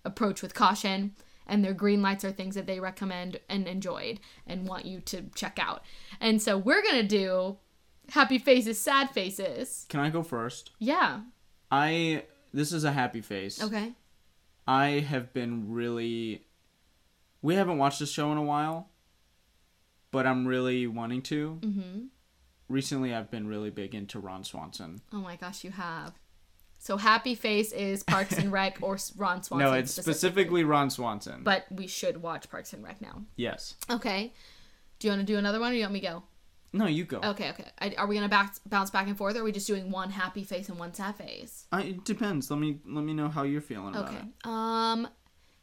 approach 0.04 0.42
with 0.42 0.54
caution. 0.54 1.14
And 1.46 1.64
their 1.64 1.74
green 1.74 2.02
lights 2.02 2.24
are 2.24 2.30
things 2.30 2.54
that 2.54 2.66
they 2.66 2.80
recommend 2.80 3.40
and 3.48 3.66
enjoyed 3.66 4.20
and 4.46 4.66
want 4.68 4.84
you 4.84 5.00
to 5.00 5.22
check 5.34 5.58
out. 5.60 5.82
And 6.20 6.40
so 6.40 6.56
we're 6.56 6.82
going 6.82 7.02
to 7.02 7.06
do 7.06 7.56
happy 8.10 8.38
faces, 8.38 8.78
sad 8.78 9.10
faces. 9.10 9.86
Can 9.88 10.00
I 10.00 10.10
go 10.10 10.22
first? 10.22 10.70
Yeah. 10.78 11.20
I 11.70 12.24
this 12.52 12.72
is 12.72 12.84
a 12.84 12.92
happy 12.92 13.20
face. 13.22 13.62
Okay. 13.62 13.92
I 14.66 15.04
have 15.08 15.32
been 15.32 15.72
really. 15.72 16.44
We 17.42 17.54
haven't 17.56 17.78
watched 17.78 17.98
this 17.98 18.10
show 18.10 18.30
in 18.32 18.38
a 18.38 18.42
while, 18.42 18.88
but 20.10 20.26
I'm 20.26 20.46
really 20.46 20.86
wanting 20.86 21.22
to. 21.22 21.58
Mm-hmm. 21.60 21.98
Recently, 22.68 23.14
I've 23.14 23.30
been 23.30 23.46
really 23.46 23.70
big 23.70 23.94
into 23.94 24.18
Ron 24.18 24.44
Swanson. 24.44 25.00
Oh 25.12 25.18
my 25.18 25.36
gosh, 25.36 25.64
you 25.64 25.70
have. 25.72 26.12
So 26.78 26.96
happy 26.96 27.34
face 27.34 27.70
is 27.72 28.02
Parks 28.02 28.32
and 28.38 28.50
Rec 28.50 28.78
or 28.80 28.96
Ron 29.16 29.42
Swanson. 29.42 29.58
no, 29.58 29.72
it's 29.72 29.92
specifically 29.94 30.64
Ron 30.64 30.90
Swanson. 30.90 31.42
But 31.44 31.64
we 31.70 31.86
should 31.86 32.22
watch 32.22 32.48
Parks 32.50 32.72
and 32.72 32.82
Rec 32.82 33.00
now. 33.00 33.22
yes. 33.36 33.74
Okay. 33.90 34.32
Do 34.98 35.08
you 35.08 35.12
want 35.12 35.26
to 35.26 35.32
do 35.32 35.36
another 35.38 35.58
one 35.58 35.70
or 35.70 35.74
do 35.74 35.78
you 35.78 35.82
want 35.84 35.94
me 35.94 36.00
to 36.00 36.06
go? 36.06 36.22
No, 36.72 36.86
you 36.86 37.04
go. 37.04 37.18
Okay, 37.22 37.50
okay. 37.50 37.66
I, 37.80 37.94
are 37.98 38.06
we 38.06 38.14
going 38.14 38.24
to 38.24 38.30
back, 38.30 38.54
bounce 38.68 38.90
back 38.90 39.06
and 39.08 39.18
forth 39.18 39.36
or 39.36 39.40
are 39.40 39.44
we 39.44 39.50
just 39.52 39.66
doing 39.66 39.90
one 39.90 40.10
happy 40.10 40.44
face 40.44 40.68
and 40.68 40.78
one 40.78 40.94
sad 40.94 41.16
face? 41.16 41.66
I, 41.72 41.82
it 41.82 42.04
depends. 42.04 42.50
Let 42.50 42.60
me 42.60 42.78
let 42.86 43.04
me 43.04 43.12
know 43.12 43.28
how 43.28 43.42
you're 43.42 43.60
feeling 43.60 43.94
about 43.94 44.08
Okay. 44.08 44.16
it. 44.18 44.46
Um 44.46 45.08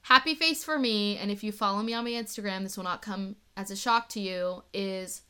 happy 0.02 0.36
face 0.36 0.64
for 0.64 0.78
me 0.80 1.18
and 1.18 1.30
if 1.32 1.44
you 1.44 1.52
follow 1.52 1.82
me 1.84 1.94
on 1.94 2.04
my 2.06 2.12
Instagram, 2.12 2.64
this 2.64 2.78
will 2.78 2.84
not 2.84 3.02
come 3.02 3.36
as 3.58 3.70
a 3.72 3.76
shock 3.76 4.10
to 4.10 4.20
you 4.20 4.64
is 4.74 5.22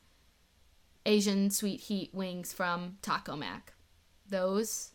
Asian 1.06 1.50
sweet 1.50 1.82
heat 1.82 2.14
wings 2.14 2.54
from 2.54 2.98
Taco 3.02 3.36
Mac. 3.36 3.74
Those 4.30 4.92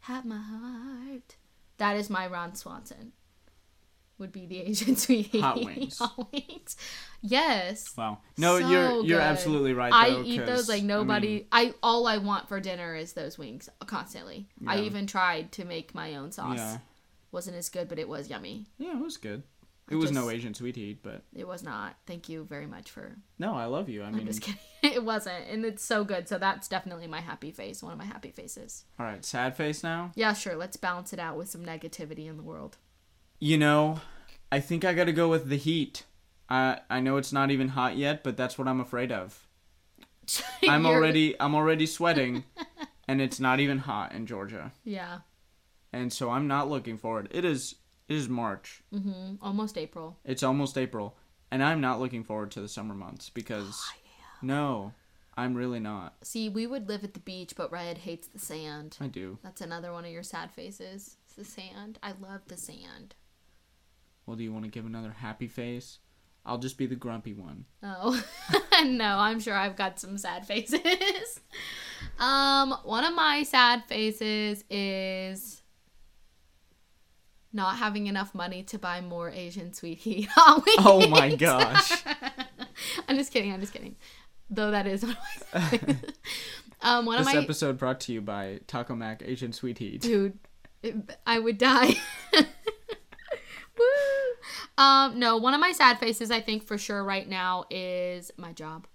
have 0.00 0.24
my 0.24 0.38
heart. 0.38 1.36
That 1.76 1.96
is 1.96 2.08
my 2.08 2.26
Ron 2.26 2.54
Swanson. 2.54 3.12
Would 4.18 4.32
be 4.32 4.46
the 4.46 4.60
Asian 4.68 4.96
sweet 4.96 5.26
heat 5.26 5.42
Hot 5.42 5.62
wings. 5.64 5.98
hot 6.00 6.32
wings. 6.32 6.76
Yes. 7.20 7.94
Wow. 7.96 8.18
No, 8.36 8.58
So 8.58 8.68
you're 8.68 8.90
you're 9.04 9.18
good. 9.18 9.24
absolutely 9.24 9.74
right. 9.74 9.92
I 9.92 10.22
eat 10.22 10.44
those 10.46 10.68
like 10.68 10.82
I 10.82 10.86
nobody. 10.86 11.28
mean, 11.28 11.46
I, 11.52 11.74
all 11.82 12.06
I 12.06 12.18
want 12.18 12.48
for 12.48 12.58
dinner 12.58 12.96
is 12.96 13.12
those 13.12 13.38
wings 13.38 13.68
constantly. 13.86 14.48
I 14.66 14.80
even 14.80 15.06
tried 15.06 15.52
to 15.52 15.64
make 15.64 15.94
my 15.94 16.16
own 16.16 16.32
sauce. 16.32 16.56
yeah. 16.56 16.78
Wasn't 17.32 17.56
as 17.56 17.68
good, 17.68 17.88
but 17.88 17.98
it 17.98 18.08
was 18.08 18.30
yummy. 18.30 18.66
Yeah, 18.78 18.96
it 18.96 19.02
was 19.02 19.16
good. 19.16 19.42
I 19.90 19.94
It 19.94 19.96
was 19.96 20.12
no 20.12 20.28
Asian 20.30 20.52
sweet 20.54 20.76
heat, 20.76 21.02
but 21.02 21.22
It 21.34 21.46
was 21.48 21.62
not. 21.62 21.96
Thank 22.06 22.28
you 22.28 22.44
very 22.44 22.66
much 22.66 22.90
for. 22.90 23.16
no, 23.38 23.54
I 23.54 23.64
love 23.66 23.88
you. 23.88 24.02
I 24.02 24.06
I'm 24.06 24.16
mean, 24.16 24.26
just 24.26 24.42
kidding. 24.42 24.60
It 24.82 25.02
wasn't, 25.04 25.44
and 25.50 25.64
it's 25.64 25.84
so 25.84 26.04
good. 26.04 26.28
So 26.28 26.38
that's 26.38 26.68
definitely 26.68 27.06
my 27.06 27.20
happy 27.20 27.50
face. 27.50 27.82
One 27.82 27.92
of 27.92 27.98
my 27.98 28.04
happy 28.04 28.30
faces. 28.30 28.84
all 28.98 29.06
right, 29.06 29.24
sad 29.24 29.56
face 29.56 29.82
now. 29.82 30.12
Yeah, 30.14 30.32
sure. 30.34 30.56
Let's 30.56 30.76
balance 30.76 31.12
it 31.12 31.18
out 31.18 31.36
with 31.36 31.48
some 31.50 31.64
negativity 31.64 32.28
in 32.28 32.36
the 32.36 32.42
world. 32.42 32.76
You 33.40 33.58
know, 33.58 34.00
I 34.52 34.60
think 34.60 34.84
I 34.84 34.94
got 34.94 35.04
to 35.04 35.12
go 35.12 35.28
with 35.28 35.48
the 35.48 35.56
heat. 35.56 36.04
I 36.48 36.80
I 36.88 37.00
know 37.00 37.16
it's 37.16 37.32
not 37.32 37.50
even 37.50 37.68
hot 37.68 37.96
yet, 37.96 38.22
but 38.24 38.36
that's 38.36 38.56
what 38.58 38.68
I'm 38.68 38.80
afraid 38.80 39.10
of. 39.12 39.46
I'm 40.68 40.86
already 40.86 41.38
I'm 41.40 41.54
already 41.54 41.86
sweating, 41.86 42.44
and 43.08 43.20
it's 43.20 43.40
not 43.40 43.60
even 43.60 43.78
hot 43.78 44.12
in 44.12 44.26
Georgia, 44.26 44.72
Yeah. 44.84 45.18
And 45.92 46.12
so 46.12 46.30
I'm 46.30 46.46
not 46.46 46.68
looking 46.68 46.98
forward. 46.98 47.28
It 47.30 47.44
is 47.44 47.76
it 48.08 48.16
is 48.16 48.28
March. 48.28 48.82
hmm 48.92 49.34
Almost 49.42 49.76
April. 49.78 50.16
It's 50.24 50.42
almost 50.42 50.78
April, 50.78 51.16
and 51.50 51.62
I'm 51.62 51.80
not 51.80 52.00
looking 52.00 52.24
forward 52.24 52.50
to 52.52 52.60
the 52.60 52.68
summer 52.68 52.94
months 52.94 53.30
because 53.30 53.82
no, 54.42 54.92
I'm 55.36 55.54
really 55.54 55.80
not. 55.80 56.14
See, 56.22 56.48
we 56.48 56.66
would 56.66 56.88
live 56.88 57.04
at 57.04 57.14
the 57.14 57.20
beach, 57.20 57.54
but 57.56 57.70
Red 57.70 57.98
hates 57.98 58.28
the 58.28 58.38
sand. 58.38 58.96
I 59.00 59.06
do. 59.06 59.38
That's 59.42 59.60
another 59.60 59.92
one 59.92 60.04
of 60.04 60.10
your 60.10 60.22
sad 60.22 60.50
faces. 60.50 61.16
It's 61.24 61.34
the 61.34 61.44
sand. 61.44 61.98
I 62.02 62.12
love 62.20 62.40
the 62.48 62.56
sand. 62.56 63.14
Well, 64.26 64.36
do 64.36 64.42
you 64.42 64.52
want 64.52 64.64
to 64.64 64.70
give 64.70 64.84
another 64.84 65.12
happy 65.12 65.46
face? 65.48 65.98
I'll 66.44 66.58
just 66.58 66.78
be 66.78 66.86
the 66.86 66.96
grumpy 66.96 67.34
one. 67.34 67.66
Oh 67.82 68.22
no, 68.84 69.18
I'm 69.18 69.38
sure 69.38 69.54
I've 69.54 69.76
got 69.76 70.00
some 70.00 70.16
sad 70.16 70.46
faces. 70.46 71.40
um, 72.18 72.74
one 72.84 73.04
of 73.04 73.14
my 73.14 73.42
sad 73.42 73.84
faces 73.84 74.64
is 74.70 75.57
not 77.58 77.76
having 77.76 78.06
enough 78.06 78.34
money 78.34 78.62
to 78.62 78.78
buy 78.78 79.00
more 79.02 79.28
Asian 79.30 79.74
sweet 79.74 79.98
heat 79.98 80.28
hot 80.34 80.64
wings. 80.64 80.78
Oh 80.80 81.06
my 81.08 81.34
gosh. 81.36 81.92
I'm 83.08 83.16
just 83.16 83.32
kidding. 83.32 83.52
I'm 83.52 83.60
just 83.60 83.72
kidding. 83.74 83.96
Though 84.48 84.70
that 84.70 84.86
is 84.86 85.02
one 85.04 85.16
of 85.52 85.72
my 85.82 85.96
um 86.80 87.04
one 87.04 87.18
This 87.18 87.26
of 87.28 87.34
my 87.34 87.40
episode 87.42 87.76
brought 87.76 88.00
to 88.02 88.12
you 88.14 88.20
by 88.22 88.60
Taco 88.66 88.94
Mac 88.94 89.22
Asian 89.26 89.52
Sweet 89.52 89.76
Heat. 89.78 90.00
dude 90.00 90.38
i 91.26 91.36
would 91.40 91.58
die 91.58 91.90
Woo! 93.76 93.84
um 94.84 95.18
no 95.18 95.36
one 95.36 95.54
of 95.54 95.60
my 95.60 95.72
sad 95.72 95.98
faces 95.98 96.30
i 96.30 96.40
think 96.40 96.62
for 96.64 96.78
sure 96.78 97.02
right 97.02 97.28
now 97.28 97.64
is 97.70 98.30
my 98.36 98.52
job 98.52 98.86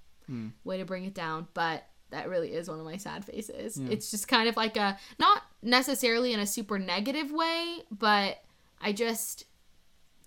way 0.64 0.78
to 0.78 0.86
bring 0.86 1.04
it 1.06 1.14
down 1.14 1.48
but 1.54 1.86
that 2.10 2.28
really 2.30 2.54
is 2.54 2.70
one 2.70 2.80
of 2.80 2.86
my 2.86 2.96
sad 2.98 3.24
faces 3.26 3.78
Yeah. 3.78 3.90
it's 3.92 4.10
just 4.10 4.28
kind 4.28 4.48
of 4.50 4.56
like 4.58 4.78
a 4.78 4.98
not 5.20 5.44
necessarily 5.62 6.32
in 6.34 6.40
a 6.40 6.46
super 6.48 6.80
negative 6.80 7.32
way, 7.32 7.80
but 7.92 8.38
I 8.84 8.92
just 8.92 9.46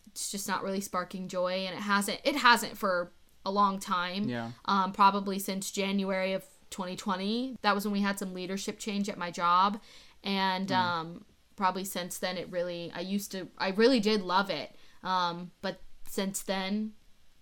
it's 0.07 0.31
just 0.31 0.49
not 0.49 0.63
really 0.63 0.81
sparking 0.81 1.29
joy 1.29 1.67
and 1.67 1.77
it 1.77 1.83
hasn't 1.83 2.21
it 2.25 2.37
hasn't 2.37 2.77
for 2.77 3.13
a 3.45 3.51
long 3.51 3.79
time. 3.79 4.29
Yeah. 4.29 4.51
Um 4.65 4.93
probably 4.93 5.39
since 5.39 5.71
January 5.71 6.33
of 6.33 6.43
2020. 6.71 7.59
That 7.63 7.75
was 7.75 7.85
when 7.85 7.93
we 7.93 8.01
had 8.01 8.19
some 8.19 8.35
leadership 8.35 8.79
change 8.79 9.09
at 9.09 9.19
my 9.19 9.31
job 9.31 9.81
and 10.25 10.73
um 10.73 11.25
probably 11.55 11.85
since 11.85 12.19
then 12.19 12.37
it 12.37 12.51
really 12.51 12.91
I 12.95 13.01
used 13.01 13.31
to 13.33 13.49
I 13.59 13.71
really 13.71 14.01
did 14.01 14.23
love 14.23 14.51
it. 14.51 14.75
Um 15.03 15.51
but 15.61 15.81
since 16.09 16.43
then 16.43 16.93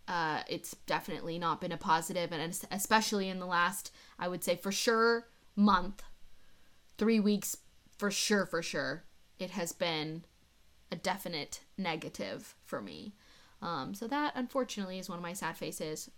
uh, 0.06 0.42
it's 0.48 0.72
definitely 0.86 1.38
not 1.38 1.60
been 1.60 1.72
a 1.72 1.76
positive, 1.76 2.32
and 2.32 2.58
especially 2.70 3.28
in 3.28 3.38
the 3.38 3.46
last, 3.46 3.90
I 4.18 4.28
would 4.28 4.44
say 4.44 4.56
for 4.56 4.70
sure, 4.70 5.28
month, 5.56 6.02
three 6.98 7.20
weeks, 7.20 7.56
for 7.96 8.10
sure, 8.10 8.44
for 8.46 8.62
sure, 8.62 9.04
it 9.38 9.50
has 9.50 9.72
been 9.72 10.24
a 10.94 10.96
definite 10.96 11.60
negative 11.76 12.54
for 12.64 12.80
me. 12.80 13.14
Um, 13.60 13.94
so 13.94 14.06
that 14.06 14.32
unfortunately 14.36 15.00
is 15.00 15.08
one 15.08 15.18
of 15.18 15.22
my 15.22 15.32
sad 15.32 15.56
faces, 15.56 16.08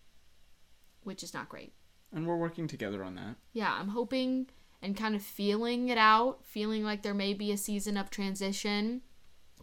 which 1.03 1.23
is 1.23 1.33
not 1.33 1.49
great. 1.49 1.73
And 2.12 2.27
we're 2.27 2.37
working 2.37 2.69
together 2.69 3.03
on 3.03 3.15
that. 3.15 3.37
Yeah, 3.55 3.73
I'm 3.73 3.89
hoping 3.89 4.49
and 4.83 4.95
kind 4.95 5.15
of 5.15 5.23
feeling 5.23 5.89
it 5.89 5.97
out, 5.97 6.45
feeling 6.45 6.85
like 6.85 7.03
there 7.03 7.15
may 7.15 7.33
be 7.33 7.51
a 7.51 7.57
season 7.57 7.97
of 7.97 8.11
transition 8.11 9.01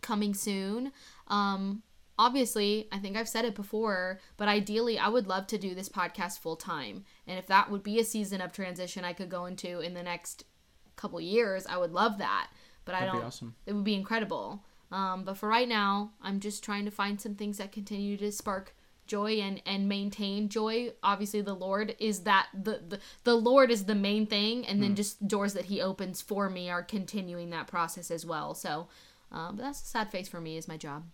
coming 0.01 0.33
soon. 0.33 0.91
Um, 1.27 1.83
obviously, 2.17 2.87
I 2.91 2.97
think 2.97 3.15
I've 3.15 3.29
said 3.29 3.45
it 3.45 3.53
before, 3.53 4.19
but 4.35 4.47
ideally, 4.47 4.97
I 4.97 5.09
would 5.09 5.27
love 5.27 5.45
to 5.47 5.59
do 5.59 5.75
this 5.75 5.89
podcast 5.89 6.39
full 6.39 6.55
time. 6.55 7.05
And 7.27 7.37
if 7.37 7.45
that 7.47 7.69
would 7.69 7.83
be 7.83 7.99
a 7.99 8.03
season 8.03 8.41
of 8.41 8.51
transition 8.51 9.05
I 9.05 9.13
could 9.13 9.29
go 9.29 9.45
into 9.45 9.79
in 9.79 9.93
the 9.93 10.03
next 10.03 10.45
couple 10.95 11.21
years, 11.21 11.67
I 11.67 11.77
would 11.77 11.91
love 11.91 12.17
that. 12.17 12.49
But 12.85 12.95
I 12.95 12.99
That'd 13.01 13.13
be 13.13 13.17
don't. 13.19 13.27
awesome. 13.27 13.55
It 13.65 13.73
would 13.73 13.85
be 13.85 13.95
incredible. 13.95 14.65
Um, 14.91 15.23
but 15.23 15.37
for 15.37 15.49
right 15.49 15.67
now, 15.67 16.11
I'm 16.21 16.39
just 16.39 16.63
trying 16.63 16.85
to 16.85 16.91
find 16.91 17.19
some 17.19 17.35
things 17.35 17.57
that 17.57 17.71
continue 17.71 18.17
to 18.17 18.31
spark 18.31 18.75
joy 19.05 19.33
and 19.33 19.61
and 19.65 19.89
maintain 19.89 20.49
joy. 20.49 20.91
Obviously, 21.03 21.41
the 21.41 21.55
Lord 21.55 21.95
is 21.99 22.21
that 22.21 22.47
the 22.53 22.81
the, 22.87 22.99
the 23.23 23.35
Lord 23.35 23.71
is 23.71 23.85
the 23.85 23.95
main 23.95 24.27
thing, 24.27 24.65
and 24.65 24.81
then 24.81 24.95
just 24.95 25.27
doors 25.27 25.53
that 25.53 25.65
He 25.65 25.81
opens 25.81 26.21
for 26.21 26.49
me 26.49 26.69
are 26.69 26.83
continuing 26.83 27.49
that 27.49 27.67
process 27.67 28.11
as 28.11 28.25
well. 28.25 28.53
So, 28.53 28.87
um, 29.31 29.55
but 29.55 29.63
that's 29.63 29.81
a 29.81 29.85
sad 29.85 30.11
face 30.11 30.27
for 30.27 30.39
me 30.39 30.57
is 30.57 30.67
my 30.67 30.77
job. 30.77 31.05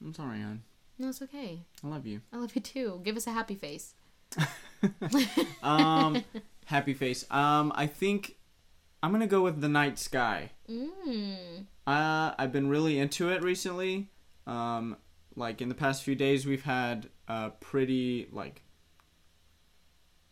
I'm 0.00 0.14
sorry, 0.14 0.40
hon. 0.40 0.62
No, 0.98 1.08
it's 1.08 1.20
okay. 1.22 1.60
I 1.84 1.88
love 1.88 2.06
you. 2.06 2.22
I 2.32 2.38
love 2.38 2.54
you 2.54 2.62
too. 2.62 3.00
Give 3.04 3.16
us 3.16 3.26
a 3.26 3.32
happy 3.32 3.54
face. 3.54 3.94
Um, 5.62 6.22
happy 6.66 6.94
face. 6.94 7.24
Um, 7.30 7.72
I 7.74 7.86
think 7.86 8.36
I'm 9.02 9.12
gonna 9.12 9.26
go 9.26 9.42
with 9.42 9.60
the 9.60 9.68
night 9.68 9.98
sky. 9.98 10.50
Mm. 10.70 11.66
Uh, 11.86 12.34
I've 12.38 12.52
been 12.52 12.68
really 12.68 12.98
into 12.98 13.30
it 13.30 13.42
recently. 13.42 14.10
Um, 14.46 14.96
like 15.36 15.60
in 15.60 15.68
the 15.68 15.74
past 15.74 16.02
few 16.02 16.14
days, 16.14 16.46
we've 16.46 16.64
had 16.64 17.08
a 17.28 17.50
pretty 17.60 18.28
like, 18.32 18.62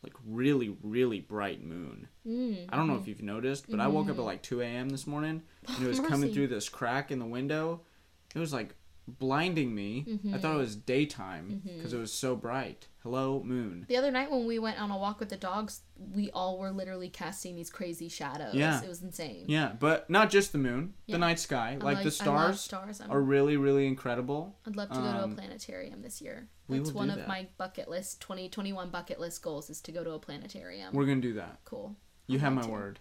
like 0.02 0.14
really 0.26 0.76
really 0.82 1.20
bright 1.20 1.62
moon. 1.62 2.08
Mm. 2.26 2.66
I 2.68 2.76
don't 2.76 2.88
know 2.88 2.96
if 2.96 3.06
you've 3.06 3.22
noticed, 3.22 3.70
but 3.70 3.80
I 3.80 3.86
woke 3.86 4.08
up 4.08 4.18
at 4.18 4.24
like 4.24 4.42
2 4.42 4.62
a.m. 4.62 4.88
this 4.88 5.06
morning, 5.06 5.42
and 5.68 5.84
it 5.84 5.88
was 5.88 6.00
coming 6.00 6.32
through 6.32 6.48
this 6.48 6.68
crack 6.68 7.10
in 7.10 7.18
the 7.18 7.26
window. 7.26 7.82
It 8.34 8.38
was 8.38 8.52
like 8.52 8.74
blinding 9.06 9.74
me. 9.74 10.18
I 10.32 10.38
thought 10.38 10.54
it 10.54 10.58
was 10.58 10.76
daytime 10.76 11.62
because 11.64 11.92
it 11.92 11.98
was 11.98 12.12
so 12.12 12.34
bright. 12.34 12.88
Hello, 13.04 13.42
moon. 13.44 13.84
The 13.86 13.98
other 13.98 14.10
night 14.10 14.30
when 14.30 14.46
we 14.46 14.58
went 14.58 14.80
on 14.80 14.90
a 14.90 14.96
walk 14.96 15.20
with 15.20 15.28
the 15.28 15.36
dogs, 15.36 15.82
we 16.14 16.30
all 16.30 16.58
were 16.58 16.70
literally 16.70 17.10
casting 17.10 17.54
these 17.54 17.68
crazy 17.68 18.08
shadows. 18.08 18.54
Yeah. 18.54 18.82
It 18.82 18.88
was 18.88 19.02
insane. 19.02 19.44
Yeah, 19.46 19.72
but 19.78 20.08
not 20.08 20.30
just 20.30 20.52
the 20.52 20.58
moon, 20.58 20.94
Yeah. 21.04 21.16
the 21.16 21.18
night 21.18 21.38
sky, 21.38 21.76
I 21.78 21.84
like, 21.84 22.02
the 22.02 22.10
stars 22.10 22.62
stars. 22.62 23.02
I'm, 23.02 23.10
are 23.12 23.20
really 23.20 23.58
really 23.58 23.86
incredible. 23.86 24.56
I'd 24.66 24.74
love 24.76 24.88
to 24.88 24.94
go 24.96 25.02
to 25.02 25.18
a 25.20 25.22
um, 25.24 25.36
planetarium 25.36 26.00
this 26.00 26.22
year. 26.22 26.48
we 26.66 26.78
That's 26.78 26.92
one 26.92 27.10
of 27.10 27.16
that. 27.18 27.28
my 27.28 27.46
bucket 27.58 27.88
list 27.90 28.22
2021 28.22 28.88
bucket 28.88 29.20
list 29.20 29.42
goals 29.42 29.68
is 29.68 29.82
to 29.82 29.92
go 29.92 30.02
to 30.02 30.12
a 30.12 30.18
planetarium. 30.18 30.94
We're 30.94 31.04
gonna 31.04 31.20
do 31.20 31.34
that. 31.34 31.58
cool. 31.66 31.96
You 32.26 32.38
I'd 32.38 32.40
have 32.40 32.52
my 32.54 32.62
to. 32.62 32.68
word. 32.68 33.00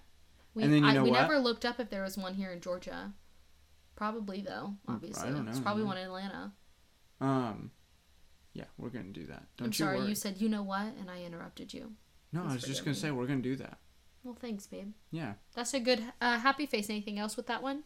We, 0.53 0.63
And 0.63 0.73
then 0.73 0.83
you 0.83 0.89
I, 0.89 0.93
know 0.95 1.03
we 1.05 1.11
what? 1.11 1.21
never 1.21 1.39
looked 1.39 1.63
up 1.63 1.79
if 1.79 1.89
there 1.89 2.03
was 2.03 2.17
one 2.17 2.33
here 2.33 2.51
in 2.51 2.59
Georgia. 2.59 3.13
Probably 3.95 4.41
though, 4.41 4.73
obviously. 4.85 5.29
don't 5.31 5.47
It's 5.47 5.59
know, 5.59 5.63
probably 5.63 5.83
yeah. 5.83 5.87
one 5.87 5.97
in 5.97 6.05
Atlanta. 6.07 6.51
Um, 7.21 7.71
yeah, 8.53 8.65
we're 8.77 8.89
gonna 8.89 9.05
do 9.05 9.25
that. 9.27 9.43
Don't 9.57 9.67
I'm 9.67 9.67
you 9.67 9.73
sorry, 9.73 9.97
worry. 9.97 10.09
you 10.09 10.15
said 10.15 10.39
you 10.39 10.49
know 10.49 10.63
what, 10.63 10.93
and 10.99 11.09
I 11.09 11.23
interrupted 11.23 11.73
you. 11.73 11.93
no, 12.31 12.43
I 12.43 12.53
was 12.53 12.63
just 12.63 12.83
gonna 12.83 12.95
me. 12.95 12.99
say 12.99 13.11
we're 13.11 13.27
gonna 13.27 13.41
do 13.41 13.55
that. 13.57 13.77
Well, 14.23 14.37
thanks, 14.39 14.67
babe. 14.67 14.93
Yeah. 15.11 15.33
That's 15.53 15.73
a 15.73 15.79
good 15.81 16.01
uh, 16.21 16.39
happy 16.39 16.65
face. 16.65 16.89
Anything 16.89 17.19
else 17.19 17.35
with 17.35 17.47
that 17.47 17.61
one? 17.61 17.83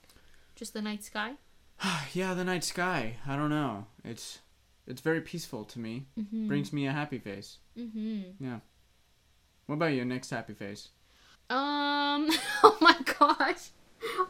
Just 0.56 0.74
the 0.74 0.82
night 0.82 1.04
sky. 1.04 1.34
yeah, 2.14 2.34
the 2.34 2.44
night 2.44 2.64
sky. 2.64 3.16
I 3.28 3.36
don't 3.36 3.50
know. 3.50 3.88
It's 4.04 4.40
it's 4.86 5.02
very 5.02 5.22
peaceful 5.22 5.66
to 5.66 5.80
me. 5.80 6.08
Mm-hmm. 6.20 6.48
Brings 6.48 6.72
me 6.72 6.86
a 6.88 6.92
happy 6.92 7.18
face. 7.18 7.58
Mm-hmm. 7.78 8.44
Yeah. 8.44 8.60
What 9.66 9.76
about 9.76 9.94
your 9.94 10.06
next 10.06 10.30
happy 10.30 10.54
face? 10.54 10.90
Um. 11.50 12.30
Oh 12.64 12.78
my 12.82 12.96
gosh. 13.20 13.70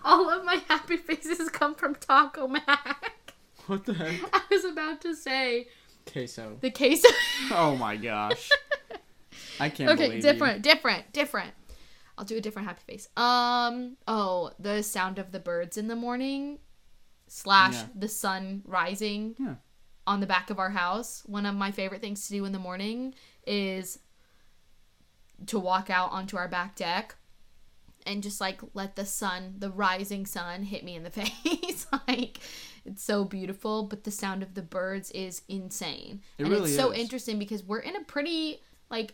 All 0.04 0.30
of 0.30 0.44
my 0.46 0.62
happy 0.68 0.98
faces 0.98 1.50
come 1.50 1.76
from 1.76 1.96
Taco 1.96 2.48
Mac. 2.48 3.34
What 3.68 3.86
the 3.86 3.94
heck? 3.94 4.20
I 4.34 4.42
was 4.50 4.64
about 4.66 5.02
to 5.02 5.16
say 5.16 5.68
Queso. 6.12 6.58
the 6.62 6.72
queso. 6.72 7.08
Oh 7.52 7.76
my 7.76 7.96
gosh. 7.98 8.50
I 9.60 9.70
can't 9.70 9.92
okay, 9.92 10.20
different, 10.20 10.64
different, 10.64 11.14
different. 11.14 11.54
I'll 12.18 12.26
do 12.26 12.38
a 12.38 12.42
different 12.42 12.68
happy 12.68 12.82
face. 12.88 13.08
Um. 13.18 13.98
Oh, 14.08 14.52
the 14.60 14.82
sound 14.84 15.20
of 15.20 15.32
the 15.32 15.40
birds 15.40 15.78
in 15.78 15.88
the 15.88 15.96
morning, 15.96 16.60
slash 17.28 17.74
Yeah. 17.76 17.86
the 17.96 18.08
sun 18.08 18.64
rising. 18.66 19.36
Yeah. 19.40 19.56
On 20.08 20.20
the 20.22 20.26
back 20.28 20.50
of 20.50 20.58
our 20.58 20.70
house. 20.72 21.22
One 21.26 21.46
of 21.46 21.54
my 21.56 21.72
favorite 21.72 22.02
things 22.02 22.26
to 22.28 22.34
do 22.34 22.46
in 22.46 22.54
the 22.54 22.60
morning 22.60 23.14
is 23.46 24.00
to 25.48 25.60
walk 25.60 25.90
out 25.90 26.12
onto 26.12 26.38
our 26.38 26.48
back 26.48 26.76
deck 26.76 27.16
and 28.06 28.24
just 28.24 28.40
like 28.40 28.62
let 28.74 28.96
the 28.96 29.06
sun, 29.06 29.56
the 29.60 29.70
rising 29.70 30.26
sun, 30.26 30.64
hit 30.64 30.84
me 30.84 30.96
in 30.96 31.04
the 31.04 31.10
face. 31.12 31.86
like 32.08 32.40
it's 32.88 33.04
so 33.04 33.26
beautiful, 33.26 33.84
but 33.84 34.04
the 34.04 34.12
sound 34.12 34.42
of 34.42 34.54
the 34.54 34.62
birds 34.62 35.12
is 35.12 35.42
insane. 35.48 36.22
It 36.38 36.44
and 36.44 36.52
really 36.52 36.70
it's 36.72 36.76
so 36.80 36.92
is. 36.92 37.00
interesting 37.00 37.38
because 37.38 37.64
we're 37.64 37.80
in 37.80 37.96
a 37.96 38.04
pretty 38.04 38.62
like 38.90 39.14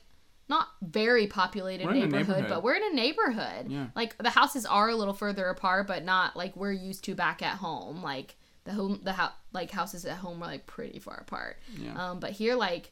not 0.50 0.68
very 0.82 1.28
populated 1.28 1.86
We're 1.86 1.92
in 1.94 1.98
a 1.98 2.00
neighborhood, 2.06 2.28
neighborhood. 2.28 2.50
but 2.50 2.64
we're 2.64 2.76
in 2.76 2.84
a 2.92 2.94
neighborhood. 2.96 3.66
Yeah. 3.70 3.88
Like 3.96 4.18
the 4.18 4.30
houses 4.30 4.66
are 4.66 4.90
a 4.90 4.96
little 4.96 5.14
further 5.14 5.46
apart, 5.46 5.88
but 5.88 6.04
not 6.04 6.36
like 6.36 6.56
we're 6.56 6.72
used 6.74 7.04
to 7.06 7.16
back 7.16 7.42
at 7.42 7.58
home. 7.58 8.04
Like 8.04 8.36
the 8.66 8.74
home, 8.74 9.00
the 9.04 9.14
house, 9.14 9.32
like 9.54 9.72
houses 9.72 10.06
at 10.06 10.18
home 10.18 10.42
are 10.44 10.48
like 10.48 10.66
pretty 10.68 11.00
far 11.00 11.18
apart. 11.18 11.58
Yeah. 11.78 12.12
Um, 12.12 12.20
but 12.20 12.32
here, 12.32 12.56
like 12.56 12.92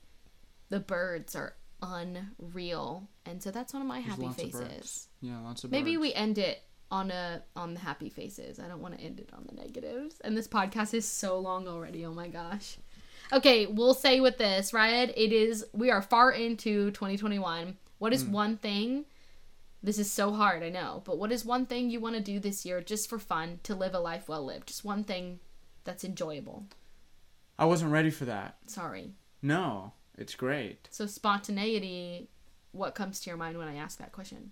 the 0.70 0.80
birds 0.80 1.36
are 1.36 1.54
unreal, 1.82 3.10
and 3.26 3.41
so 3.41 3.52
that's 3.52 3.74
one 3.74 3.82
of 3.82 3.88
my 3.88 4.02
There's 4.02 4.15
happy 4.15 4.30
faces. 4.30 5.08
Yeah, 5.22 5.39
lots 5.41 5.63
of 5.63 5.70
birds. 5.72 5.80
Maybe 5.80 5.98
we 5.98 6.13
end 6.13 6.38
it 6.38 6.62
on 6.91 7.10
a 7.10 7.41
on 7.56 7.73
the 7.73 7.80
happy 7.80 8.10
faces. 8.10 8.60
I 8.60 8.67
don't 8.67 8.82
want 8.82 8.97
to 8.97 9.04
end 9.04 9.19
it 9.19 9.30
on 9.34 9.47
the 9.47 9.56
negatives. 9.56 10.19
And 10.23 10.38
this 10.38 10.47
podcast 10.47 10.93
is 10.93 11.08
so 11.08 11.39
long 11.39 11.67
already. 11.67 12.06
Oh 12.06 12.13
my 12.13 12.27
gosh. 12.27 12.77
Okay, 13.34 13.65
we'll 13.65 13.93
say 13.93 14.19
with 14.19 14.38
this, 14.38 14.73
right? 14.73 15.10
It 15.15 15.32
is 15.32 15.65
we 15.73 15.89
are 15.89 16.01
far 16.01 16.32
into 16.32 16.91
2021. 16.91 17.77
What 17.97 18.13
is 18.13 18.23
mm. 18.23 18.32
one 18.32 18.58
thing? 18.58 19.06
This 19.84 19.97
is 19.97 20.12
so 20.12 20.32
hard, 20.32 20.62
I 20.62 20.69
know, 20.69 21.01
but 21.06 21.17
what 21.17 21.32
is 21.32 21.43
one 21.43 21.65
thing 21.65 21.89
you 21.89 21.99
want 21.99 22.15
to 22.15 22.21
do 22.21 22.39
this 22.39 22.65
year 22.67 22.82
just 22.82 23.10
for 23.10 23.17
fun 23.17 23.62
to 23.63 23.73
live 23.73 23.95
a 23.95 23.99
life 23.99 24.30
well 24.30 24.45
lived? 24.45 24.67
Just 24.67 24.86
one 24.86 25.04
thing 25.04 25.39
that's 25.86 26.04
enjoyable. 26.04 26.65
I 27.58 27.65
wasn't 27.65 27.91
ready 27.91 28.12
for 28.12 28.25
that. 28.25 28.58
Sorry. 28.67 29.13
No, 29.41 29.93
it's 30.17 30.36
great. 30.36 30.88
So 30.91 31.08
spontaneity, 31.08 32.30
what 32.73 32.93
comes 32.93 33.19
to 33.21 33.30
your 33.32 33.38
mind 33.38 33.58
when 33.58 33.67
I 33.67 33.75
ask 33.75 33.97
that 33.97 34.12
question? 34.12 34.51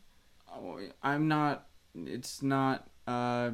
Oh, 0.51 0.79
I'm 1.03 1.27
not. 1.27 1.68
It's 1.95 2.41
not 2.41 2.87
uh, 3.07 3.51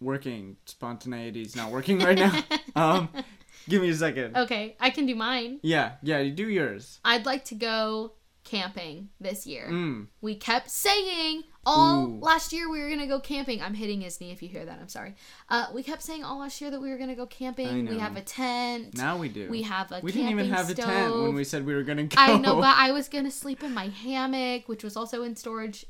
working. 0.00 0.56
Spontaneity 0.66 1.42
is 1.42 1.56
not 1.56 1.70
working 1.70 1.98
right 2.00 2.18
now. 2.18 2.42
um, 2.76 3.08
give 3.68 3.82
me 3.82 3.90
a 3.90 3.94
second. 3.94 4.36
Okay, 4.36 4.76
I 4.80 4.90
can 4.90 5.06
do 5.06 5.14
mine. 5.14 5.60
Yeah, 5.62 5.92
yeah. 6.02 6.18
You 6.18 6.32
do 6.32 6.48
yours. 6.48 7.00
I'd 7.04 7.26
like 7.26 7.44
to 7.46 7.54
go 7.54 8.12
camping 8.46 9.10
this 9.20 9.46
year. 9.46 9.68
Mm. 9.68 10.06
We 10.20 10.36
kept 10.36 10.70
saying 10.70 11.42
all 11.66 12.06
Ooh. 12.06 12.20
last 12.20 12.52
year 12.52 12.70
we 12.70 12.80
were 12.80 12.88
gonna 12.88 13.08
go 13.08 13.18
camping. 13.18 13.60
I'm 13.60 13.74
hitting 13.74 14.00
his 14.00 14.20
knee 14.20 14.30
if 14.30 14.40
you 14.40 14.48
hear 14.48 14.64
that. 14.64 14.78
I'm 14.80 14.88
sorry. 14.88 15.16
Uh, 15.48 15.66
we 15.74 15.82
kept 15.82 16.00
saying 16.02 16.22
all 16.22 16.38
last 16.38 16.60
year 16.60 16.70
that 16.70 16.80
we 16.80 16.90
were 16.90 16.96
gonna 16.96 17.16
go 17.16 17.26
camping. 17.26 17.86
We 17.86 17.98
have 17.98 18.16
a 18.16 18.20
tent. 18.20 18.96
Now 18.96 19.18
we 19.18 19.28
do. 19.28 19.50
We 19.50 19.62
have 19.62 19.90
a 19.90 20.00
We 20.00 20.12
didn't 20.12 20.30
even 20.30 20.48
have 20.48 20.70
a 20.70 20.74
tent 20.74 21.12
when 21.12 21.34
we 21.34 21.44
said 21.44 21.66
we 21.66 21.74
were 21.74 21.82
gonna 21.82 22.04
go. 22.04 22.16
I 22.16 22.38
know, 22.38 22.56
but 22.56 22.76
I 22.76 22.92
was 22.92 23.08
gonna 23.08 23.32
sleep 23.32 23.64
in 23.64 23.74
my 23.74 23.88
hammock, 23.88 24.68
which 24.68 24.84
was 24.84 24.96
also 24.96 25.24
in 25.24 25.34
storage. 25.34 25.84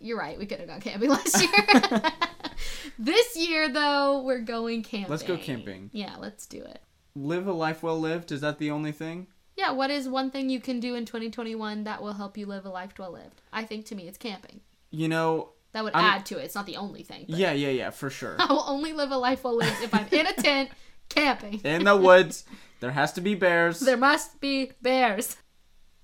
You're 0.00 0.18
right. 0.18 0.38
We 0.38 0.46
could 0.46 0.58
have 0.60 0.68
gone 0.68 0.80
camping 0.80 1.10
last 1.10 1.40
year. 1.40 2.02
this 2.98 3.36
year, 3.36 3.68
though, 3.68 4.22
we're 4.22 4.40
going 4.40 4.82
camping. 4.82 5.10
Let's 5.10 5.22
go 5.22 5.36
camping. 5.36 5.90
Yeah, 5.92 6.16
let's 6.18 6.46
do 6.46 6.58
it. 6.62 6.80
Live 7.14 7.46
a 7.46 7.52
life 7.52 7.82
well 7.82 7.98
lived. 7.98 8.32
Is 8.32 8.40
that 8.40 8.58
the 8.58 8.70
only 8.70 8.92
thing? 8.92 9.26
Yeah, 9.56 9.70
what 9.70 9.90
is 9.90 10.08
one 10.08 10.30
thing 10.30 10.50
you 10.50 10.58
can 10.60 10.80
do 10.80 10.94
in 10.96 11.04
2021 11.04 11.84
that 11.84 12.02
will 12.02 12.14
help 12.14 12.36
you 12.36 12.46
live 12.46 12.64
a 12.66 12.70
life 12.70 12.92
well 12.98 13.12
lived? 13.12 13.40
I 13.52 13.62
think 13.64 13.86
to 13.86 13.94
me 13.94 14.08
it's 14.08 14.18
camping. 14.18 14.60
You 14.90 15.08
know, 15.08 15.50
That 15.72 15.84
would 15.84 15.94
I'm- 15.94 16.04
add 16.04 16.26
to 16.26 16.38
it. 16.38 16.42
It's 16.44 16.54
not 16.56 16.66
the 16.66 16.76
only 16.76 17.02
thing. 17.04 17.26
Yeah, 17.28 17.52
yeah, 17.52 17.68
yeah, 17.68 17.90
for 17.90 18.10
sure. 18.10 18.36
I 18.40 18.52
will 18.52 18.64
only 18.66 18.92
live 18.92 19.10
a 19.12 19.16
life 19.16 19.44
well 19.44 19.56
lived 19.56 19.82
if 19.82 19.94
I'm 19.94 20.06
in 20.10 20.26
a 20.26 20.32
tent 20.32 20.70
camping. 21.08 21.60
In 21.62 21.84
the 21.84 21.96
woods, 21.96 22.44
there 22.80 22.90
has 22.90 23.12
to 23.12 23.20
be 23.20 23.34
bears. 23.36 23.78
There 23.80 23.96
must 23.96 24.40
be 24.40 24.72
bears. 24.82 25.36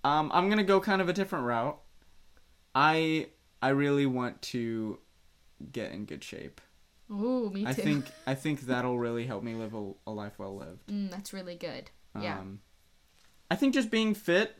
Um, 0.04 0.30
I'm 0.32 0.48
gonna 0.48 0.62
go 0.64 0.80
kind 0.80 1.02
of 1.02 1.08
a 1.08 1.12
different 1.12 1.44
route. 1.46 1.78
I 2.74 3.26
I 3.62 3.68
really 3.68 4.06
want 4.06 4.40
to 4.42 4.98
get 5.72 5.92
in 5.92 6.04
good 6.04 6.24
shape. 6.24 6.60
Ooh, 7.10 7.50
me 7.50 7.62
too. 7.62 7.68
I 7.68 7.72
think 7.72 8.06
I 8.26 8.34
think 8.34 8.62
that'll 8.62 8.98
really 8.98 9.26
help 9.26 9.42
me 9.42 9.54
live 9.54 9.74
a, 9.74 9.92
a 10.06 10.10
life 10.10 10.38
well 10.38 10.56
lived. 10.56 10.86
Mm, 10.88 11.10
that's 11.10 11.32
really 11.32 11.56
good. 11.56 11.90
Yeah. 12.20 12.38
Um, 12.38 12.60
I 13.50 13.56
think 13.56 13.74
just 13.74 13.90
being 13.90 14.14
fit 14.14 14.56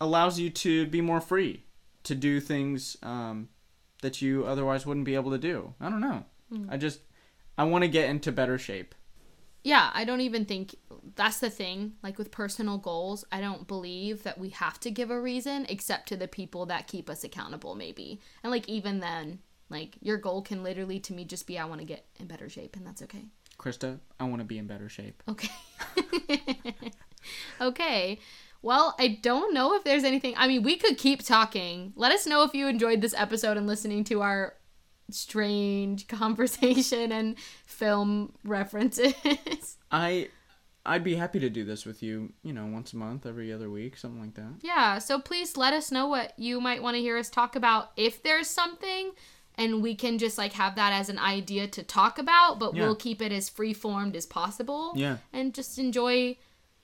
allows 0.00 0.38
you 0.38 0.50
to 0.50 0.86
be 0.86 1.00
more 1.00 1.20
free 1.20 1.64
to 2.04 2.14
do 2.14 2.38
things 2.38 2.96
um, 3.02 3.48
that 4.02 4.20
you 4.20 4.46
otherwise 4.46 4.86
wouldn't 4.86 5.06
be 5.06 5.14
able 5.14 5.30
to 5.30 5.38
do. 5.38 5.74
I 5.80 5.88
don't 5.88 6.00
know. 6.00 6.24
Hmm. 6.52 6.66
I 6.70 6.76
just 6.76 7.00
I 7.56 7.64
want 7.64 7.82
to 7.82 7.88
get 7.88 8.10
into 8.10 8.30
better 8.30 8.58
shape. 8.58 8.94
Yeah, 9.66 9.90
I 9.94 10.04
don't 10.04 10.20
even 10.20 10.44
think 10.44 10.76
that's 11.16 11.40
the 11.40 11.50
thing. 11.50 11.94
Like 12.00 12.18
with 12.18 12.30
personal 12.30 12.78
goals, 12.78 13.24
I 13.32 13.40
don't 13.40 13.66
believe 13.66 14.22
that 14.22 14.38
we 14.38 14.50
have 14.50 14.78
to 14.78 14.92
give 14.92 15.10
a 15.10 15.20
reason 15.20 15.66
except 15.68 16.06
to 16.08 16.16
the 16.16 16.28
people 16.28 16.66
that 16.66 16.86
keep 16.86 17.10
us 17.10 17.24
accountable, 17.24 17.74
maybe. 17.74 18.20
And 18.44 18.52
like 18.52 18.68
even 18.68 19.00
then, 19.00 19.40
like 19.68 19.96
your 20.00 20.18
goal 20.18 20.40
can 20.40 20.62
literally 20.62 21.00
to 21.00 21.12
me 21.12 21.24
just 21.24 21.48
be 21.48 21.58
I 21.58 21.64
want 21.64 21.80
to 21.80 21.84
get 21.84 22.06
in 22.20 22.28
better 22.28 22.48
shape, 22.48 22.76
and 22.76 22.86
that's 22.86 23.02
okay. 23.02 23.24
Krista, 23.58 23.98
I 24.20 24.24
want 24.24 24.38
to 24.38 24.44
be 24.44 24.56
in 24.56 24.68
better 24.68 24.88
shape. 24.88 25.20
Okay. 25.28 25.50
okay. 27.60 28.20
Well, 28.62 28.94
I 29.00 29.18
don't 29.20 29.52
know 29.52 29.74
if 29.74 29.82
there's 29.82 30.04
anything. 30.04 30.34
I 30.36 30.46
mean, 30.46 30.62
we 30.62 30.76
could 30.76 30.96
keep 30.96 31.24
talking. 31.24 31.92
Let 31.96 32.12
us 32.12 32.24
know 32.24 32.44
if 32.44 32.54
you 32.54 32.68
enjoyed 32.68 33.00
this 33.00 33.14
episode 33.14 33.56
and 33.56 33.66
listening 33.66 34.04
to 34.04 34.22
our 34.22 34.54
strange 35.10 36.06
conversation 36.08 37.12
and 37.12 37.36
film 37.66 38.32
references. 38.44 39.14
I 39.90 40.28
I'd 40.84 41.02
be 41.02 41.16
happy 41.16 41.40
to 41.40 41.50
do 41.50 41.64
this 41.64 41.84
with 41.84 42.00
you, 42.02 42.32
you 42.44 42.52
know, 42.52 42.66
once 42.66 42.92
a 42.92 42.96
month, 42.96 43.26
every 43.26 43.52
other 43.52 43.68
week, 43.68 43.96
something 43.96 44.20
like 44.20 44.34
that. 44.34 44.52
yeah, 44.62 44.98
so 44.98 45.18
please 45.18 45.56
let 45.56 45.72
us 45.72 45.90
know 45.90 46.06
what 46.06 46.32
you 46.38 46.60
might 46.60 46.80
want 46.82 46.94
to 46.94 47.00
hear 47.00 47.16
us 47.18 47.28
talk 47.28 47.56
about 47.56 47.90
if 47.96 48.22
there's 48.22 48.46
something 48.48 49.10
and 49.58 49.82
we 49.82 49.94
can 49.96 50.18
just 50.18 50.36
like 50.38 50.52
have 50.52 50.76
that 50.76 50.92
as 50.92 51.08
an 51.08 51.18
idea 51.18 51.66
to 51.66 51.82
talk 51.82 52.18
about, 52.18 52.58
but 52.60 52.74
Yeah. 52.74 52.82
we'll 52.82 52.94
keep 52.94 53.20
it 53.20 53.32
as 53.32 53.48
free 53.48 53.72
formed 53.72 54.14
as 54.14 54.26
possible. 54.26 54.92
Yeah. 54.94 55.16
And 55.32 55.52
just 55.54 55.78
enjoy 55.78 56.36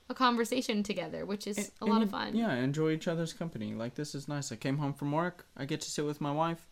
a 0.09 0.15
conversation 0.15 0.83
together, 0.83 1.25
which 1.25 1.47
is 1.47 1.71
a 1.81 1.85
lot 1.85 1.97
And 1.97 2.05
of 2.05 2.11
fun. 2.11 2.35
Yeah, 2.35 2.53
enjoy 2.55 2.91
each 2.93 3.07
other's 3.07 3.33
company. 3.33 3.73
Like 3.75 3.95
this 3.95 4.15
is 4.17 4.27
nice. 4.27 4.51
I 4.51 4.57
came 4.57 4.79
home 4.79 4.95
from 4.95 5.13
work. 5.13 5.47
I 5.57 5.65
get 5.65 5.81
to 5.83 5.91
sit 5.91 6.05
with 6.05 6.21
my 6.21 6.33
wife 6.33 6.67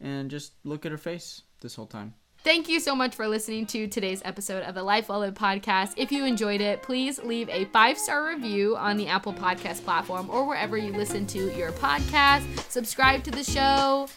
and 0.00 0.30
just 0.30 0.52
look 0.64 0.86
at 0.86 0.92
her 0.92 0.98
face 0.98 1.42
this 1.60 1.74
whole 1.74 1.86
time. 1.86 2.14
Thank 2.44 2.68
you 2.68 2.78
so 2.78 2.94
much 2.94 3.16
for 3.16 3.26
listening 3.26 3.66
to 3.66 3.88
today's 3.88 4.22
episode 4.24 4.62
of 4.62 4.74
the 4.74 4.82
Life 4.82 5.08
Well 5.08 5.18
Lived 5.20 5.36
podcast. 5.36 5.94
If 5.96 6.12
you 6.12 6.24
enjoyed 6.24 6.60
it, 6.60 6.82
please 6.82 7.18
leave 7.18 7.48
a 7.48 7.64
five 7.66 7.98
star 7.98 8.28
review 8.28 8.76
on 8.76 8.96
the 8.96 9.08
Apple 9.08 9.32
Podcast 9.34 9.84
platform 9.84 10.30
or 10.30 10.46
wherever 10.46 10.78
you 10.78 10.92
listen 10.92 11.26
to 11.26 11.52
your 11.56 11.72
podcast. 11.72 12.44
Subscribe 12.70 13.24
to 13.24 13.32
the 13.32 13.42
show. 13.42 14.08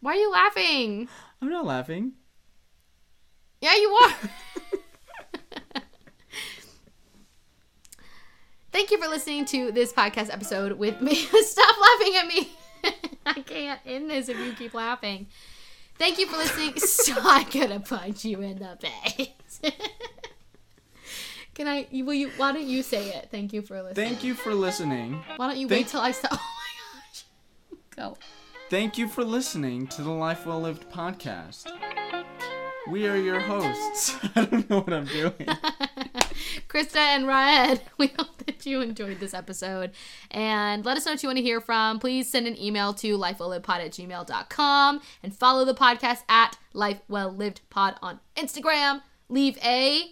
Why 0.00 0.12
are 0.12 0.16
you 0.16 0.30
laughing? 0.30 1.08
I'm 1.42 1.50
not 1.50 1.66
laughing. 1.66 2.12
Yeah, 3.60 3.76
you 3.76 3.90
are. 3.90 4.14
Thank 8.72 8.90
you 8.90 9.00
for 9.00 9.08
listening 9.08 9.44
to 9.46 9.72
this 9.72 9.92
podcast 9.92 10.32
episode 10.32 10.72
with 10.72 11.00
me. 11.00 11.14
Stop 11.42 11.76
laughing 11.80 12.16
at 12.16 12.26
me. 12.26 12.50
I 13.26 13.40
can't 13.40 13.80
end 13.86 14.10
this 14.10 14.28
if 14.28 14.38
you 14.38 14.52
keep 14.52 14.74
laughing. 14.74 15.26
Thank 15.98 16.18
you 16.18 16.26
for 16.26 16.36
listening. 16.36 16.74
So 16.78 17.14
I'm 17.18 17.48
gonna 17.50 17.80
punch 17.80 18.24
you 18.24 18.40
in 18.40 18.58
the 18.58 18.76
face. 18.80 19.60
Can 21.54 21.68
I? 21.68 21.86
Will 21.92 22.14
you? 22.14 22.30
Why 22.36 22.52
don't 22.52 22.66
you 22.66 22.82
say 22.82 23.10
it? 23.10 23.28
Thank 23.30 23.52
you 23.52 23.62
for 23.62 23.80
listening. 23.82 24.08
Thank 24.08 24.24
you 24.24 24.34
for 24.34 24.54
listening. 24.54 25.22
Why 25.36 25.48
don't 25.48 25.56
you 25.58 25.68
Thank- 25.68 25.86
wait 25.86 25.88
till 25.88 26.00
I 26.00 26.10
stop? 26.10 26.32
Oh 26.32 26.36
my 26.36 27.00
gosh. 27.08 27.24
Go. 27.96 28.18
Thank 28.70 28.98
you 28.98 29.06
for 29.08 29.22
listening 29.22 29.86
to 29.88 30.02
the 30.02 30.10
Life 30.10 30.46
Well 30.46 30.60
Lived 30.62 30.90
podcast. 30.90 31.70
We 32.90 33.06
are 33.06 33.16
your 33.16 33.40
hosts. 33.40 34.14
I 34.36 34.44
don't 34.44 34.68
know 34.68 34.80
what 34.80 34.92
I'm 34.92 35.06
doing. 35.06 35.32
Krista 36.68 36.96
and 36.96 37.26
Raed, 37.26 37.80
we 37.98 38.08
hope 38.08 38.44
that 38.44 38.66
you 38.66 38.80
enjoyed 38.82 39.20
this 39.20 39.32
episode. 39.32 39.92
And 40.30 40.84
let 40.84 40.96
us 40.96 41.06
know 41.06 41.12
what 41.12 41.22
you 41.22 41.28
want 41.28 41.38
to 41.38 41.42
hear 41.42 41.60
from. 41.60 41.98
Please 41.98 42.28
send 42.28 42.46
an 42.46 42.60
email 42.60 42.92
to 42.94 43.16
lifewellivedpod 43.16 43.68
at 43.86 43.90
gmail.com 43.92 45.00
and 45.22 45.34
follow 45.34 45.64
the 45.64 45.74
podcast 45.74 46.22
at 46.28 46.58
lifewellivedpod 46.74 47.96
on 48.02 48.20
Instagram. 48.36 49.02
Leave 49.28 49.56
a 49.64 50.02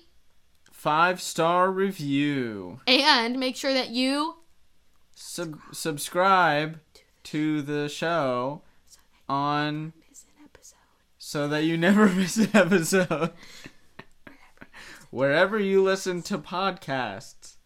Five 0.71 1.21
star 1.21 1.71
review. 1.71 2.81
and 2.87 3.39
make 3.39 3.57
sure 3.57 3.73
that 3.75 3.91
you 3.91 4.37
Sub- 5.15 5.61
subscribe 5.73 6.81
to 7.25 7.63
the 7.63 7.89
show 7.89 8.63
on 9.29 9.85
miss 9.85 9.85
an 9.85 9.93
episode. 9.93 10.02
So 11.33 11.49
that 11.49 11.65
you 11.65 11.79
never 11.79 12.09
miss 12.11 12.37
an 12.37 12.51
episode. 12.53 13.31
Wherever 15.11 15.59
you 15.59 15.83
listen 15.83 16.21
to 16.25 16.37
podcasts, 16.37 17.57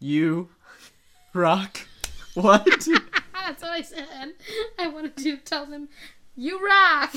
you 0.00 0.48
rock. 1.34 1.80
What? 2.32 2.64
That's 3.34 3.62
what 3.62 3.72
I 3.72 3.82
said. 3.82 4.32
I 4.78 4.88
wanted 4.88 5.18
to 5.18 5.36
tell 5.36 5.66
them, 5.66 5.90
you 6.34 6.58
rock. 6.66 7.14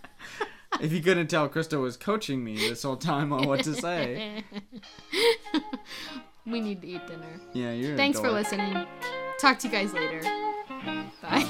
if 0.80 0.90
you 0.90 1.02
couldn't 1.02 1.26
tell, 1.26 1.50
Krista 1.50 1.78
was 1.78 1.98
coaching 1.98 2.42
me 2.42 2.56
this 2.56 2.82
whole 2.82 2.96
time 2.96 3.34
on 3.34 3.46
what 3.46 3.62
to 3.64 3.74
say. 3.74 4.42
we 6.46 6.62
need 6.62 6.80
to 6.80 6.88
eat 6.88 7.06
dinner. 7.06 7.40
Yeah, 7.52 7.72
you're. 7.72 7.90
an 7.90 7.96
Thanks 7.98 8.18
for 8.18 8.30
listening. 8.30 8.86
Talk 9.38 9.58
to 9.58 9.68
you 9.68 9.72
guys 9.72 9.92
later. 9.92 10.22
Bye. 11.20 11.46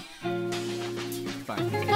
Bye. 1.46 1.92